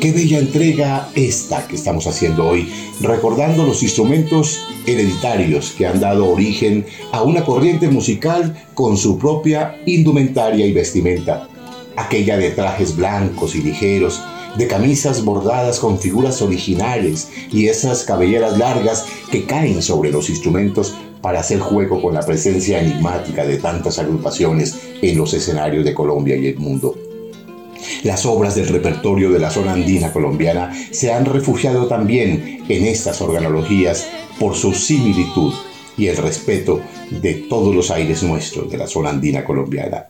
Qué 0.00 0.12
bella 0.12 0.38
entrega 0.38 1.07
esta 1.14 1.66
que 1.66 1.76
estamos 1.76 2.06
haciendo 2.06 2.46
hoy, 2.46 2.72
recordando 3.00 3.64
los 3.64 3.82
instrumentos 3.82 4.60
hereditarios 4.86 5.72
que 5.72 5.86
han 5.86 6.00
dado 6.00 6.30
origen 6.30 6.86
a 7.12 7.22
una 7.22 7.44
corriente 7.44 7.88
musical 7.88 8.56
con 8.74 8.96
su 8.96 9.18
propia 9.18 9.80
indumentaria 9.86 10.66
y 10.66 10.72
vestimenta, 10.72 11.48
aquella 11.96 12.36
de 12.36 12.50
trajes 12.50 12.96
blancos 12.96 13.54
y 13.54 13.62
ligeros, 13.62 14.20
de 14.56 14.66
camisas 14.66 15.24
bordadas 15.24 15.78
con 15.78 15.98
figuras 15.98 16.42
originales 16.42 17.30
y 17.52 17.68
esas 17.68 18.04
cabelleras 18.04 18.58
largas 18.58 19.06
que 19.30 19.44
caen 19.44 19.82
sobre 19.82 20.10
los 20.10 20.30
instrumentos 20.30 20.94
para 21.20 21.40
hacer 21.40 21.60
juego 21.60 22.00
con 22.00 22.14
la 22.14 22.20
presencia 22.20 22.80
enigmática 22.80 23.44
de 23.44 23.58
tantas 23.58 23.98
agrupaciones 23.98 24.76
en 25.02 25.18
los 25.18 25.34
escenarios 25.34 25.84
de 25.84 25.94
Colombia 25.94 26.36
y 26.36 26.46
el 26.46 26.58
mundo. 26.58 27.07
Las 28.02 28.26
obras 28.26 28.54
del 28.54 28.68
repertorio 28.68 29.30
de 29.30 29.38
la 29.38 29.50
zona 29.50 29.72
andina 29.72 30.12
colombiana 30.12 30.72
se 30.92 31.12
han 31.12 31.24
refugiado 31.24 31.86
también 31.86 32.64
en 32.68 32.86
estas 32.86 33.20
organologías 33.20 34.08
por 34.38 34.54
su 34.54 34.72
similitud 34.72 35.52
y 35.96 36.06
el 36.06 36.16
respeto 36.16 36.80
de 37.10 37.34
todos 37.34 37.74
los 37.74 37.90
aires 37.90 38.22
nuestros 38.22 38.70
de 38.70 38.78
la 38.78 38.86
zona 38.86 39.10
andina 39.10 39.44
colombiana. 39.44 40.06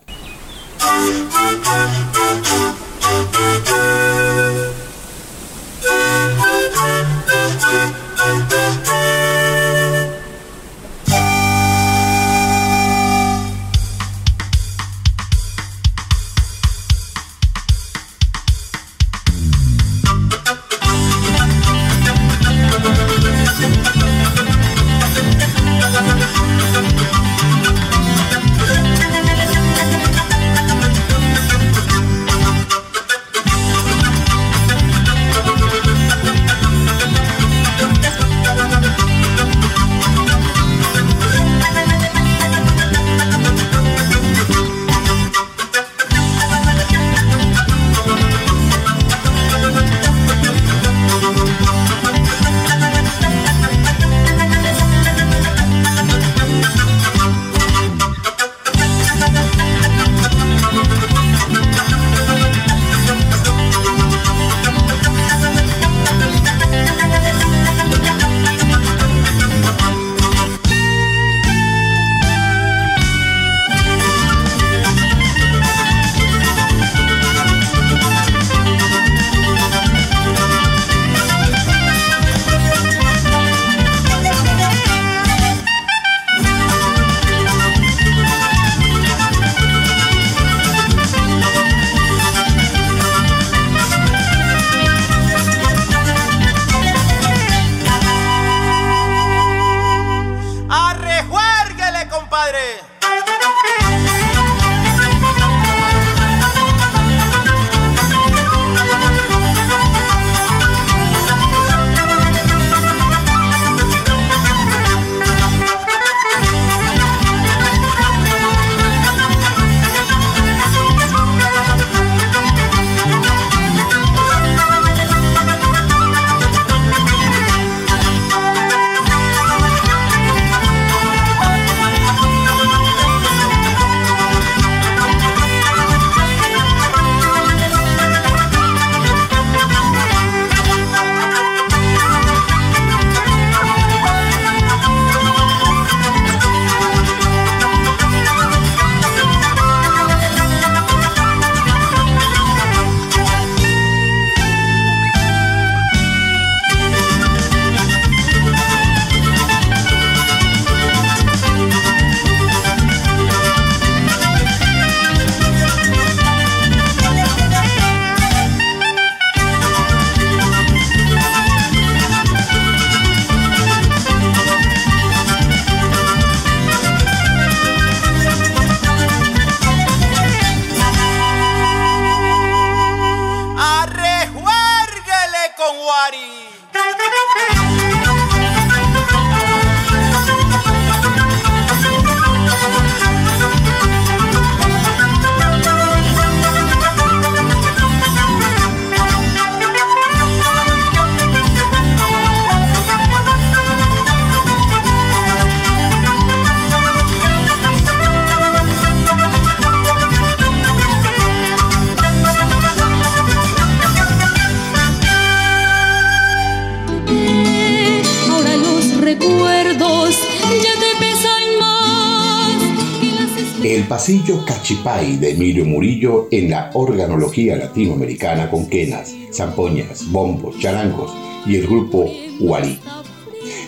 Cachipay 224.68 225.16
de 225.16 225.30
Emilio 225.30 225.64
Murillo 225.64 226.28
en 226.30 226.50
la 226.50 226.70
organología 226.74 227.56
latinoamericana 227.56 228.50
con 228.50 228.66
quenas, 228.66 229.14
zampoñas, 229.32 230.12
bombos, 230.12 230.58
charangos 230.58 231.10
y 231.46 231.56
el 231.56 231.66
grupo 231.66 232.04
Huarí. 232.38 232.78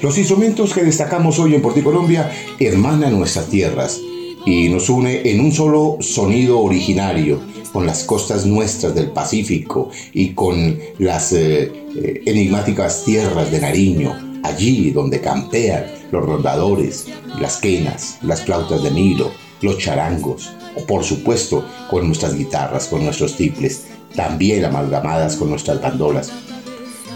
Los 0.03 0.19
instrumentos 0.19 0.75
que 0.75 0.85
destacamos 0.85 1.39
hoy 1.39 1.55
en 1.55 1.63
Porticolombia 1.63 2.31
hermanan 2.59 3.19
nuestras 3.19 3.49
tierras 3.49 3.99
y 4.45 4.69
nos 4.69 4.91
une 4.91 5.23
en 5.25 5.41
un 5.41 5.53
solo 5.53 5.97
sonido 6.01 6.61
originario 6.61 7.41
con 7.73 7.87
las 7.87 8.05
costas 8.05 8.45
nuestras 8.45 8.95
del 8.95 9.11
Pacífico 9.11 9.89
y 10.13 10.35
con 10.35 10.79
las 10.99 11.33
eh, 11.33 11.73
eh, 11.97 12.23
enigmáticas 12.27 13.05
tierras 13.07 13.51
de 13.51 13.59
Nariño, 13.63 14.43
allí 14.43 14.91
donde 14.91 15.23
campean 15.23 15.87
los 16.13 16.27
rondadores, 16.27 17.07
las 17.41 17.57
quenas, 17.57 18.19
las 18.21 18.43
flautas 18.43 18.83
de 18.83 18.91
Milo, 18.91 19.31
los 19.63 19.79
charangos, 19.79 20.53
o 20.77 20.85
por 20.87 21.05
supuesto 21.05 21.65
con 21.89 22.07
nuestras 22.07 22.35
guitarras, 22.35 22.87
con 22.87 23.05
nuestros 23.05 23.37
tiples, 23.37 23.87
también 24.15 24.65
amalgamadas 24.65 25.37
con 25.37 25.51
nuestras 25.51 25.81
bandolas. 25.81 26.33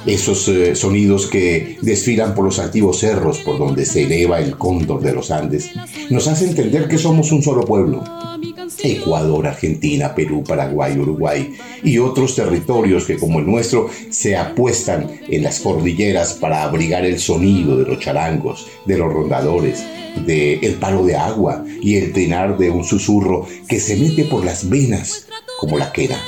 Esos 0.07 0.49
eh, 0.49 0.75
sonidos 0.75 1.27
que 1.27 1.79
desfilan 1.81 2.35
por 2.35 2.45
los 2.45 2.59
antiguos 2.59 2.99
cerros 2.99 3.39
por 3.39 3.59
donde 3.59 3.87
se 3.87 4.03
eleva 4.03 4.39
el 4.39 4.57
cóndor 4.59 5.01
de 5.01 5.15
los 5.15 5.31
Andes, 5.31 5.71
nos 6.11 6.29
hacen 6.29 6.51
entender 6.51 6.89
que 6.89 6.99
somos 6.99 7.33
un 7.33 7.43
solo 7.43 7.65
pueblo. 7.65 8.05
Ecuador, 8.83 9.47
Argentina, 9.47 10.15
Perú, 10.15 10.45
Paraguay, 10.47 10.99
Uruguay 10.99 11.55
y 11.83 11.99
otros 11.99 12.35
territorios 12.35 13.05
que 13.05 13.17
como 13.17 13.39
el 13.39 13.47
nuestro 13.47 13.89
se 14.11 14.37
apuestan 14.37 15.11
en 15.29 15.43
las 15.43 15.61
cordilleras 15.61 16.35
para 16.35 16.63
abrigar 16.63 17.05
el 17.05 17.19
sonido 17.19 17.77
de 17.79 17.87
los 17.87 17.99
charangos, 18.01 18.67
de 18.85 18.99
los 18.99 19.13
rondadores, 19.13 19.85
de 20.27 20.55
el 20.55 20.75
palo 20.75 21.05
de 21.05 21.17
agua 21.17 21.65
y 21.81 21.97
el 21.97 22.13
trinar 22.13 22.59
de 22.59 22.71
un 22.71 22.85
susurro 22.85 23.47
que 23.69 23.81
se 23.81 23.97
mete 23.97 24.25
por 24.25 24.45
las 24.45 24.69
venas 24.69 25.27
como 25.59 25.79
la 25.79 25.93
quena. 25.93 26.19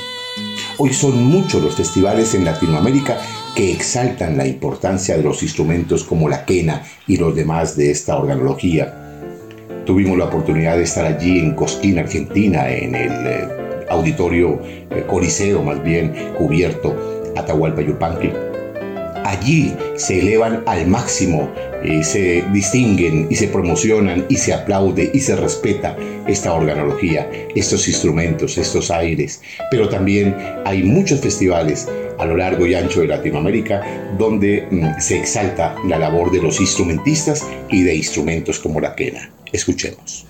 Hoy 0.79 0.93
son 0.93 1.23
muchos 1.23 1.63
los 1.63 1.75
festivales 1.75 2.35
en 2.35 2.45
Latinoamérica 2.45 3.19
que 3.55 3.71
exaltan 3.71 4.37
la 4.37 4.47
importancia 4.47 5.17
de 5.17 5.23
los 5.23 5.41
instrumentos 5.43 6.03
como 6.03 6.29
la 6.29 6.45
quena 6.45 6.83
y 7.07 7.17
los 7.17 7.35
demás 7.35 7.75
de 7.75 7.91
esta 7.91 8.17
organología. 8.17 8.93
Tuvimos 9.85 10.17
la 10.17 10.25
oportunidad 10.25 10.77
de 10.77 10.83
estar 10.83 11.05
allí 11.05 11.39
en 11.39 11.55
Cosquín, 11.55 11.97
Argentina, 11.97 12.69
en 12.69 12.93
el 12.93 13.11
eh, 13.27 13.47
auditorio 13.89 14.59
eh, 14.63 15.05
Coliseo, 15.07 15.63
más 15.63 15.81
bien 15.83 16.13
cubierto, 16.37 16.95
Atahualpa 17.35 17.81
Yupanqui. 17.81 18.31
Allí 19.23 19.75
se 19.95 20.19
elevan 20.19 20.63
al 20.65 20.87
máximo 20.87 21.49
y 21.87 22.03
se 22.03 22.43
distinguen 22.51 23.27
y 23.29 23.35
se 23.35 23.47
promocionan 23.47 24.25
y 24.29 24.35
se 24.35 24.53
aplaude 24.53 25.09
y 25.13 25.19
se 25.19 25.35
respeta 25.35 25.95
esta 26.27 26.53
organología, 26.53 27.29
estos 27.55 27.87
instrumentos, 27.87 28.57
estos 28.57 28.91
aires. 28.91 29.41
Pero 29.71 29.87
también 29.89 30.35
hay 30.65 30.83
muchos 30.83 31.21
festivales 31.21 31.87
a 32.17 32.25
lo 32.25 32.35
largo 32.35 32.65
y 32.65 32.75
ancho 32.75 33.01
de 33.01 33.07
Latinoamérica 33.07 33.83
donde 34.17 34.67
mm, 34.69 34.99
se 34.99 35.17
exalta 35.17 35.75
la 35.85 35.97
labor 35.97 36.31
de 36.31 36.41
los 36.41 36.59
instrumentistas 36.59 37.47
y 37.69 37.83
de 37.83 37.95
instrumentos 37.95 38.59
como 38.59 38.79
la 38.79 38.95
quena. 38.95 39.29
Escuchemos. 39.51 40.25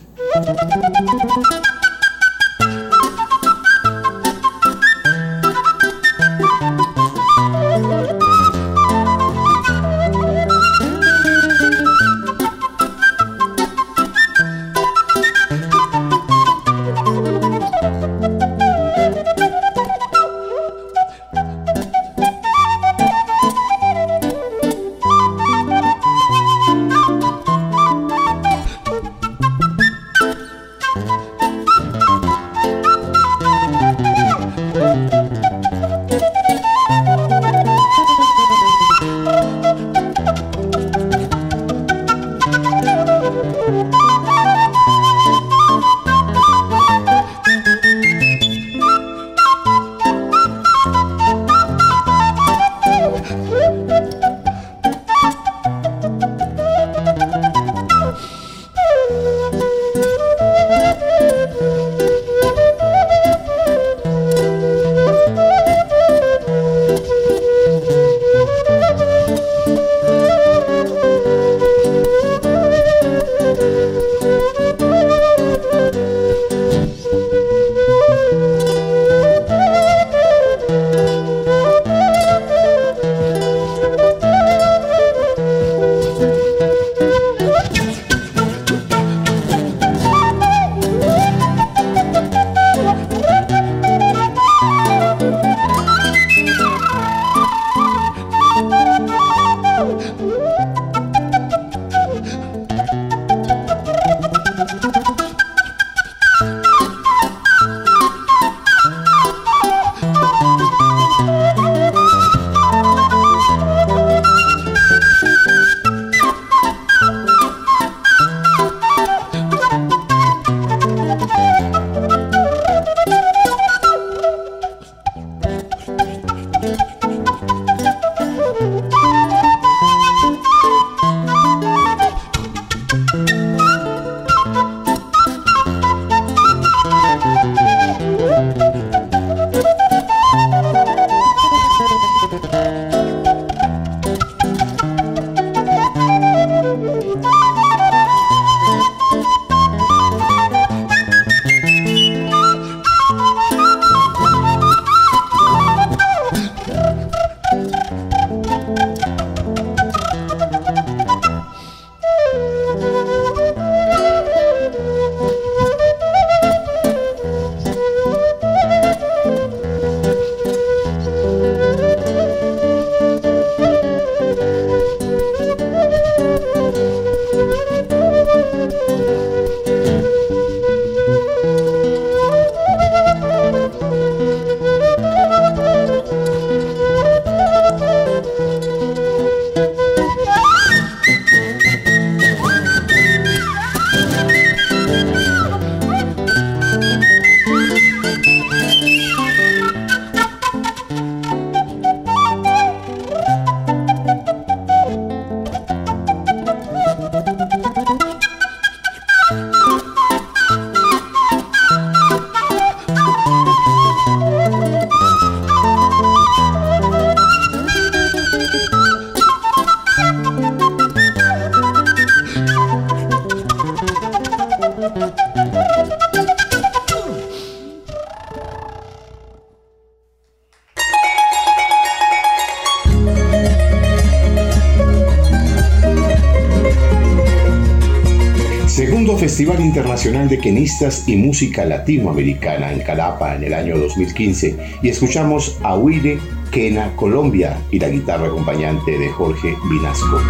Internacional 239.98 240.30
de 240.30 240.40
Quenistas 240.40 241.04
y 241.08 241.16
Música 241.16 241.66
Latinoamericana 241.66 242.72
en 242.72 242.82
Calapa 242.82 243.36
en 243.36 243.46
el 243.46 243.54
año 243.56 243.80
2015 243.80 244.56
y 244.84 244.90
escuchamos 244.90 245.58
a 245.64 245.76
Huile 245.76 246.20
Quena 246.52 246.96
Colombia 246.96 247.58
y 247.72 247.80
la 247.80 247.90
guitarra 247.90 248.28
acompañante 248.28 248.96
de 248.96 249.10
Jorge 249.10 249.56
Vinasco. 249.68 250.22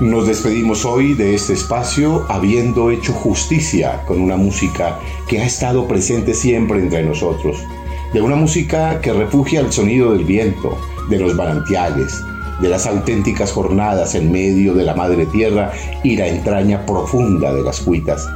Nos 0.00 0.28
despedimos 0.28 0.84
hoy 0.84 1.14
de 1.14 1.34
este 1.34 1.54
espacio 1.54 2.24
habiendo 2.28 2.92
hecho 2.92 3.12
justicia 3.12 4.04
con 4.06 4.20
una 4.20 4.36
música 4.36 5.00
que 5.26 5.40
ha 5.40 5.44
estado 5.44 5.88
presente 5.88 6.34
siempre 6.34 6.78
entre 6.78 7.02
nosotros, 7.02 7.56
de 8.12 8.22
una 8.22 8.36
música 8.36 9.00
que 9.00 9.12
refugia 9.12 9.58
el 9.58 9.72
sonido 9.72 10.12
del 10.12 10.24
viento, 10.24 10.78
de 11.10 11.18
los 11.18 11.34
manantiales, 11.34 12.22
de 12.60 12.68
las 12.68 12.86
auténticas 12.86 13.52
jornadas 13.52 14.14
en 14.14 14.32
medio 14.32 14.74
de 14.74 14.84
la 14.84 14.94
madre 14.94 15.26
tierra 15.26 15.72
y 16.02 16.16
la 16.16 16.26
entraña 16.26 16.84
profunda 16.86 17.52
de 17.52 17.62
las 17.62 17.80
cuitas. 17.80 18.26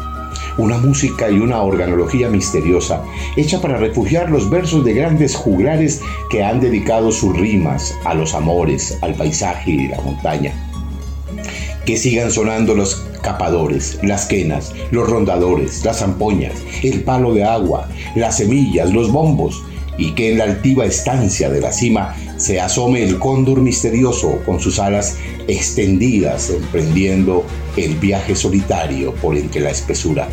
Una 0.58 0.78
música 0.78 1.30
y 1.30 1.38
una 1.38 1.62
organología 1.62 2.28
misteriosa, 2.28 3.02
hecha 3.36 3.60
para 3.60 3.78
refugiar 3.78 4.30
los 4.30 4.50
versos 4.50 4.84
de 4.84 4.94
grandes 4.94 5.34
juglares 5.34 6.02
que 6.28 6.42
han 6.42 6.60
dedicado 6.60 7.12
sus 7.12 7.36
rimas 7.36 7.94
a 8.04 8.14
los 8.14 8.34
amores, 8.34 8.98
al 9.02 9.14
paisaje 9.14 9.70
y 9.70 9.88
la 9.88 10.00
montaña. 10.00 10.52
Que 11.86 11.96
sigan 11.96 12.30
sonando 12.30 12.74
los 12.74 13.06
capadores, 13.22 13.98
las 14.02 14.26
quenas, 14.26 14.72
los 14.90 15.08
rondadores, 15.08 15.84
las 15.84 16.00
zampoñas, 16.00 16.54
el 16.82 17.02
palo 17.04 17.32
de 17.32 17.44
agua, 17.44 17.88
las 18.14 18.38
semillas, 18.38 18.92
los 18.92 19.10
bombos, 19.10 19.62
y 19.98 20.12
que 20.12 20.32
en 20.32 20.38
la 20.38 20.44
altiva 20.44 20.86
estancia 20.86 21.50
de 21.50 21.60
la 21.60 21.72
cima 21.72 22.14
se 22.40 22.58
asome 22.58 23.02
el 23.02 23.18
cóndor 23.18 23.60
misterioso 23.60 24.40
con 24.46 24.60
sus 24.60 24.78
alas 24.78 25.18
extendidas 25.46 26.48
emprendiendo 26.50 27.44
el 27.76 27.96
viaje 27.96 28.34
solitario 28.34 29.14
por 29.14 29.36
entre 29.36 29.60
la 29.60 29.70
espesura. 29.70 30.26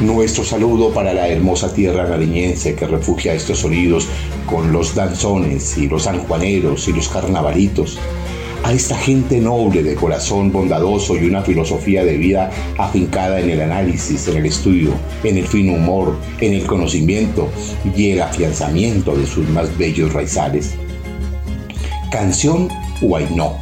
Nuestro 0.00 0.44
saludo 0.44 0.94
para 0.94 1.12
la 1.12 1.28
hermosa 1.28 1.74
tierra 1.74 2.08
nariñense 2.08 2.74
que 2.74 2.86
refugia 2.86 3.34
estos 3.34 3.58
sonidos 3.58 4.08
con 4.46 4.72
los 4.72 4.94
danzones 4.94 5.76
y 5.76 5.88
los 5.88 6.04
sanjuaneros 6.04 6.88
y 6.88 6.92
los 6.92 7.08
carnavalitos, 7.08 7.98
a 8.64 8.72
esta 8.72 8.96
gente 8.96 9.40
noble 9.40 9.82
de 9.82 9.94
corazón 9.94 10.52
bondadoso 10.52 11.16
y 11.16 11.24
una 11.24 11.42
filosofía 11.42 12.04
de 12.04 12.16
vida 12.16 12.50
afincada 12.78 13.40
en 13.40 13.50
el 13.50 13.60
análisis, 13.60 14.28
en 14.28 14.38
el 14.38 14.46
estudio, 14.46 14.92
en 15.24 15.38
el 15.38 15.46
fino 15.46 15.74
humor, 15.74 16.16
en 16.40 16.54
el 16.54 16.66
conocimiento 16.66 17.48
y 17.96 18.10
el 18.10 18.22
afianzamiento 18.22 19.16
de 19.16 19.26
sus 19.26 19.48
más 19.48 19.76
bellos 19.78 20.12
raizales. 20.12 20.74
Canción 22.10 22.68
no 23.36 23.56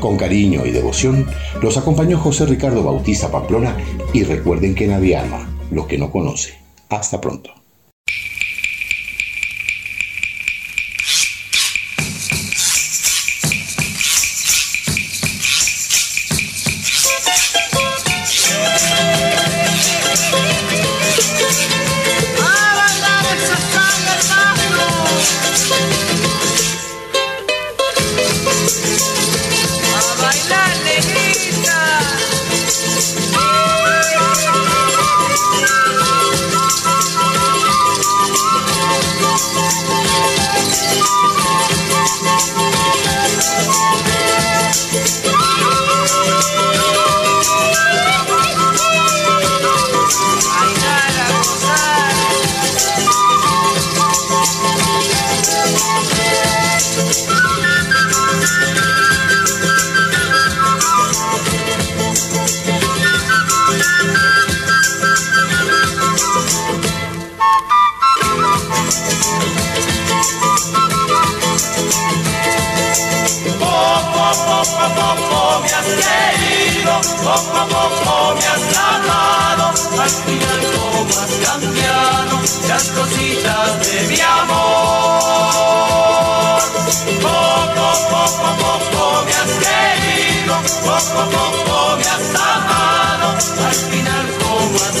Con 0.00 0.16
cariño 0.16 0.64
y 0.64 0.70
devoción 0.70 1.26
los 1.60 1.76
acompañó 1.76 2.18
José 2.18 2.46
Ricardo 2.46 2.82
Bautista 2.82 3.30
Pamplona 3.30 3.76
y 4.12 4.24
recuerden 4.24 4.74
que 4.74 4.86
nadie 4.86 5.16
ama 5.16 5.48
lo 5.70 5.86
que 5.86 5.98
no 5.98 6.10
conoce. 6.10 6.54
Hasta 6.88 7.20
pronto. 7.20 7.61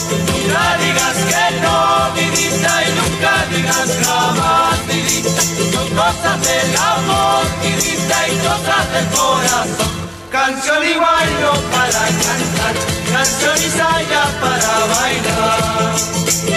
nunca 0.09 0.77
digas 0.81 1.17
que 1.29 1.45
no, 1.61 1.77
vidita, 2.15 2.71
y 2.83 2.89
nunca 2.99 3.31
digas 3.51 3.89
jamás, 4.03 4.77
vidita. 4.87 5.41
Son 5.71 5.87
cosas 5.95 6.37
del 6.41 6.71
amor, 6.75 7.45
vidita, 7.61 8.17
y 8.27 8.29
cosas 8.45 8.85
del 8.93 9.07
corazón. 9.07 9.91
Canción 10.31 10.83
y 10.83 10.93
guayo 10.95 11.51
para 11.71 12.03
cantar, 12.23 12.75
canción 13.11 13.57
y 13.57 13.69
saya 13.69 14.23
para 14.41 14.73
bailar. 14.93 16.56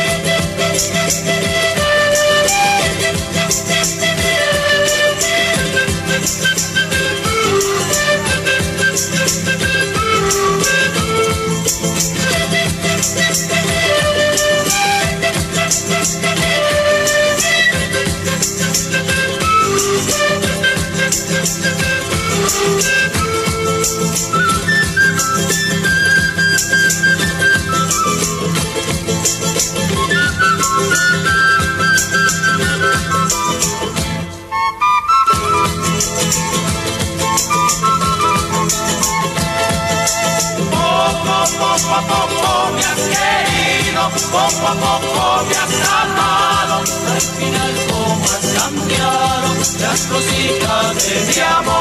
poco 44.50 44.66
a 44.66 44.74
poco 44.74 45.44
me 45.46 45.54
has 45.54 45.74
amado, 45.88 46.76
al 46.80 47.20
final 47.20 47.72
como 47.88 48.24
has 48.24 48.46
cambiado 48.58 49.48
las 49.80 50.00
cositas 50.06 50.94
de 51.04 51.16
mi 51.26 51.40
amor. 51.40 51.74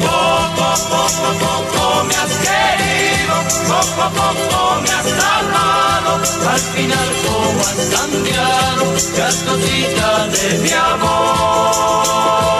Poco 0.00 0.62
a 0.64 0.76
poco 0.92 1.28
poco 1.40 2.04
me 2.04 2.14
has 2.14 2.34
querido, 2.46 3.34
poco 3.68 4.00
a 4.02 4.10
poco 4.10 4.58
me 4.82 4.90
has 4.90 5.10
amado, 5.38 6.12
al 6.50 6.60
final 6.60 7.08
como 7.26 7.60
has 7.60 7.82
cambiado 7.96 8.84
las 9.18 9.36
cositas 9.36 10.32
de 10.32 10.58
mi 10.58 10.72
amor. 10.72 12.51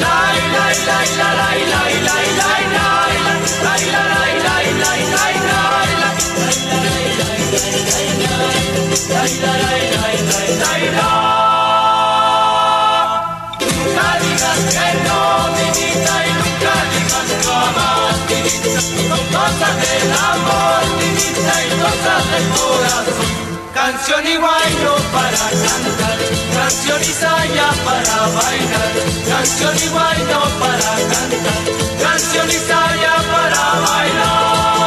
La 0.00 0.24
la 0.52 0.66
la 0.86 0.98
la 1.16 1.30
la 1.30 1.50
la 1.60 1.82
la 2.00 2.18
la 2.20 2.50
la 2.50 2.90
la 2.90 3.76
la 3.76 3.96
la 3.96 4.26
la 4.30 4.66
la 4.72 4.84
la 4.84 5.00
que 10.72 11.29
canción 23.74 24.26
y 24.26 24.36
guayno 24.36 24.94
para 25.12 25.36
cantar, 25.36 26.18
canción 26.54 27.00
y 27.02 27.12
saya 27.12 27.68
para 27.84 28.18
bailar, 28.36 28.92
canción 29.28 29.76
y 29.76 29.88
guayno 29.88 30.40
para 30.60 30.92
cantar, 31.12 31.62
canción 32.02 32.48
y 32.48 32.58
saya 32.68 33.14
para 33.32 33.80
bailar. 33.80 34.79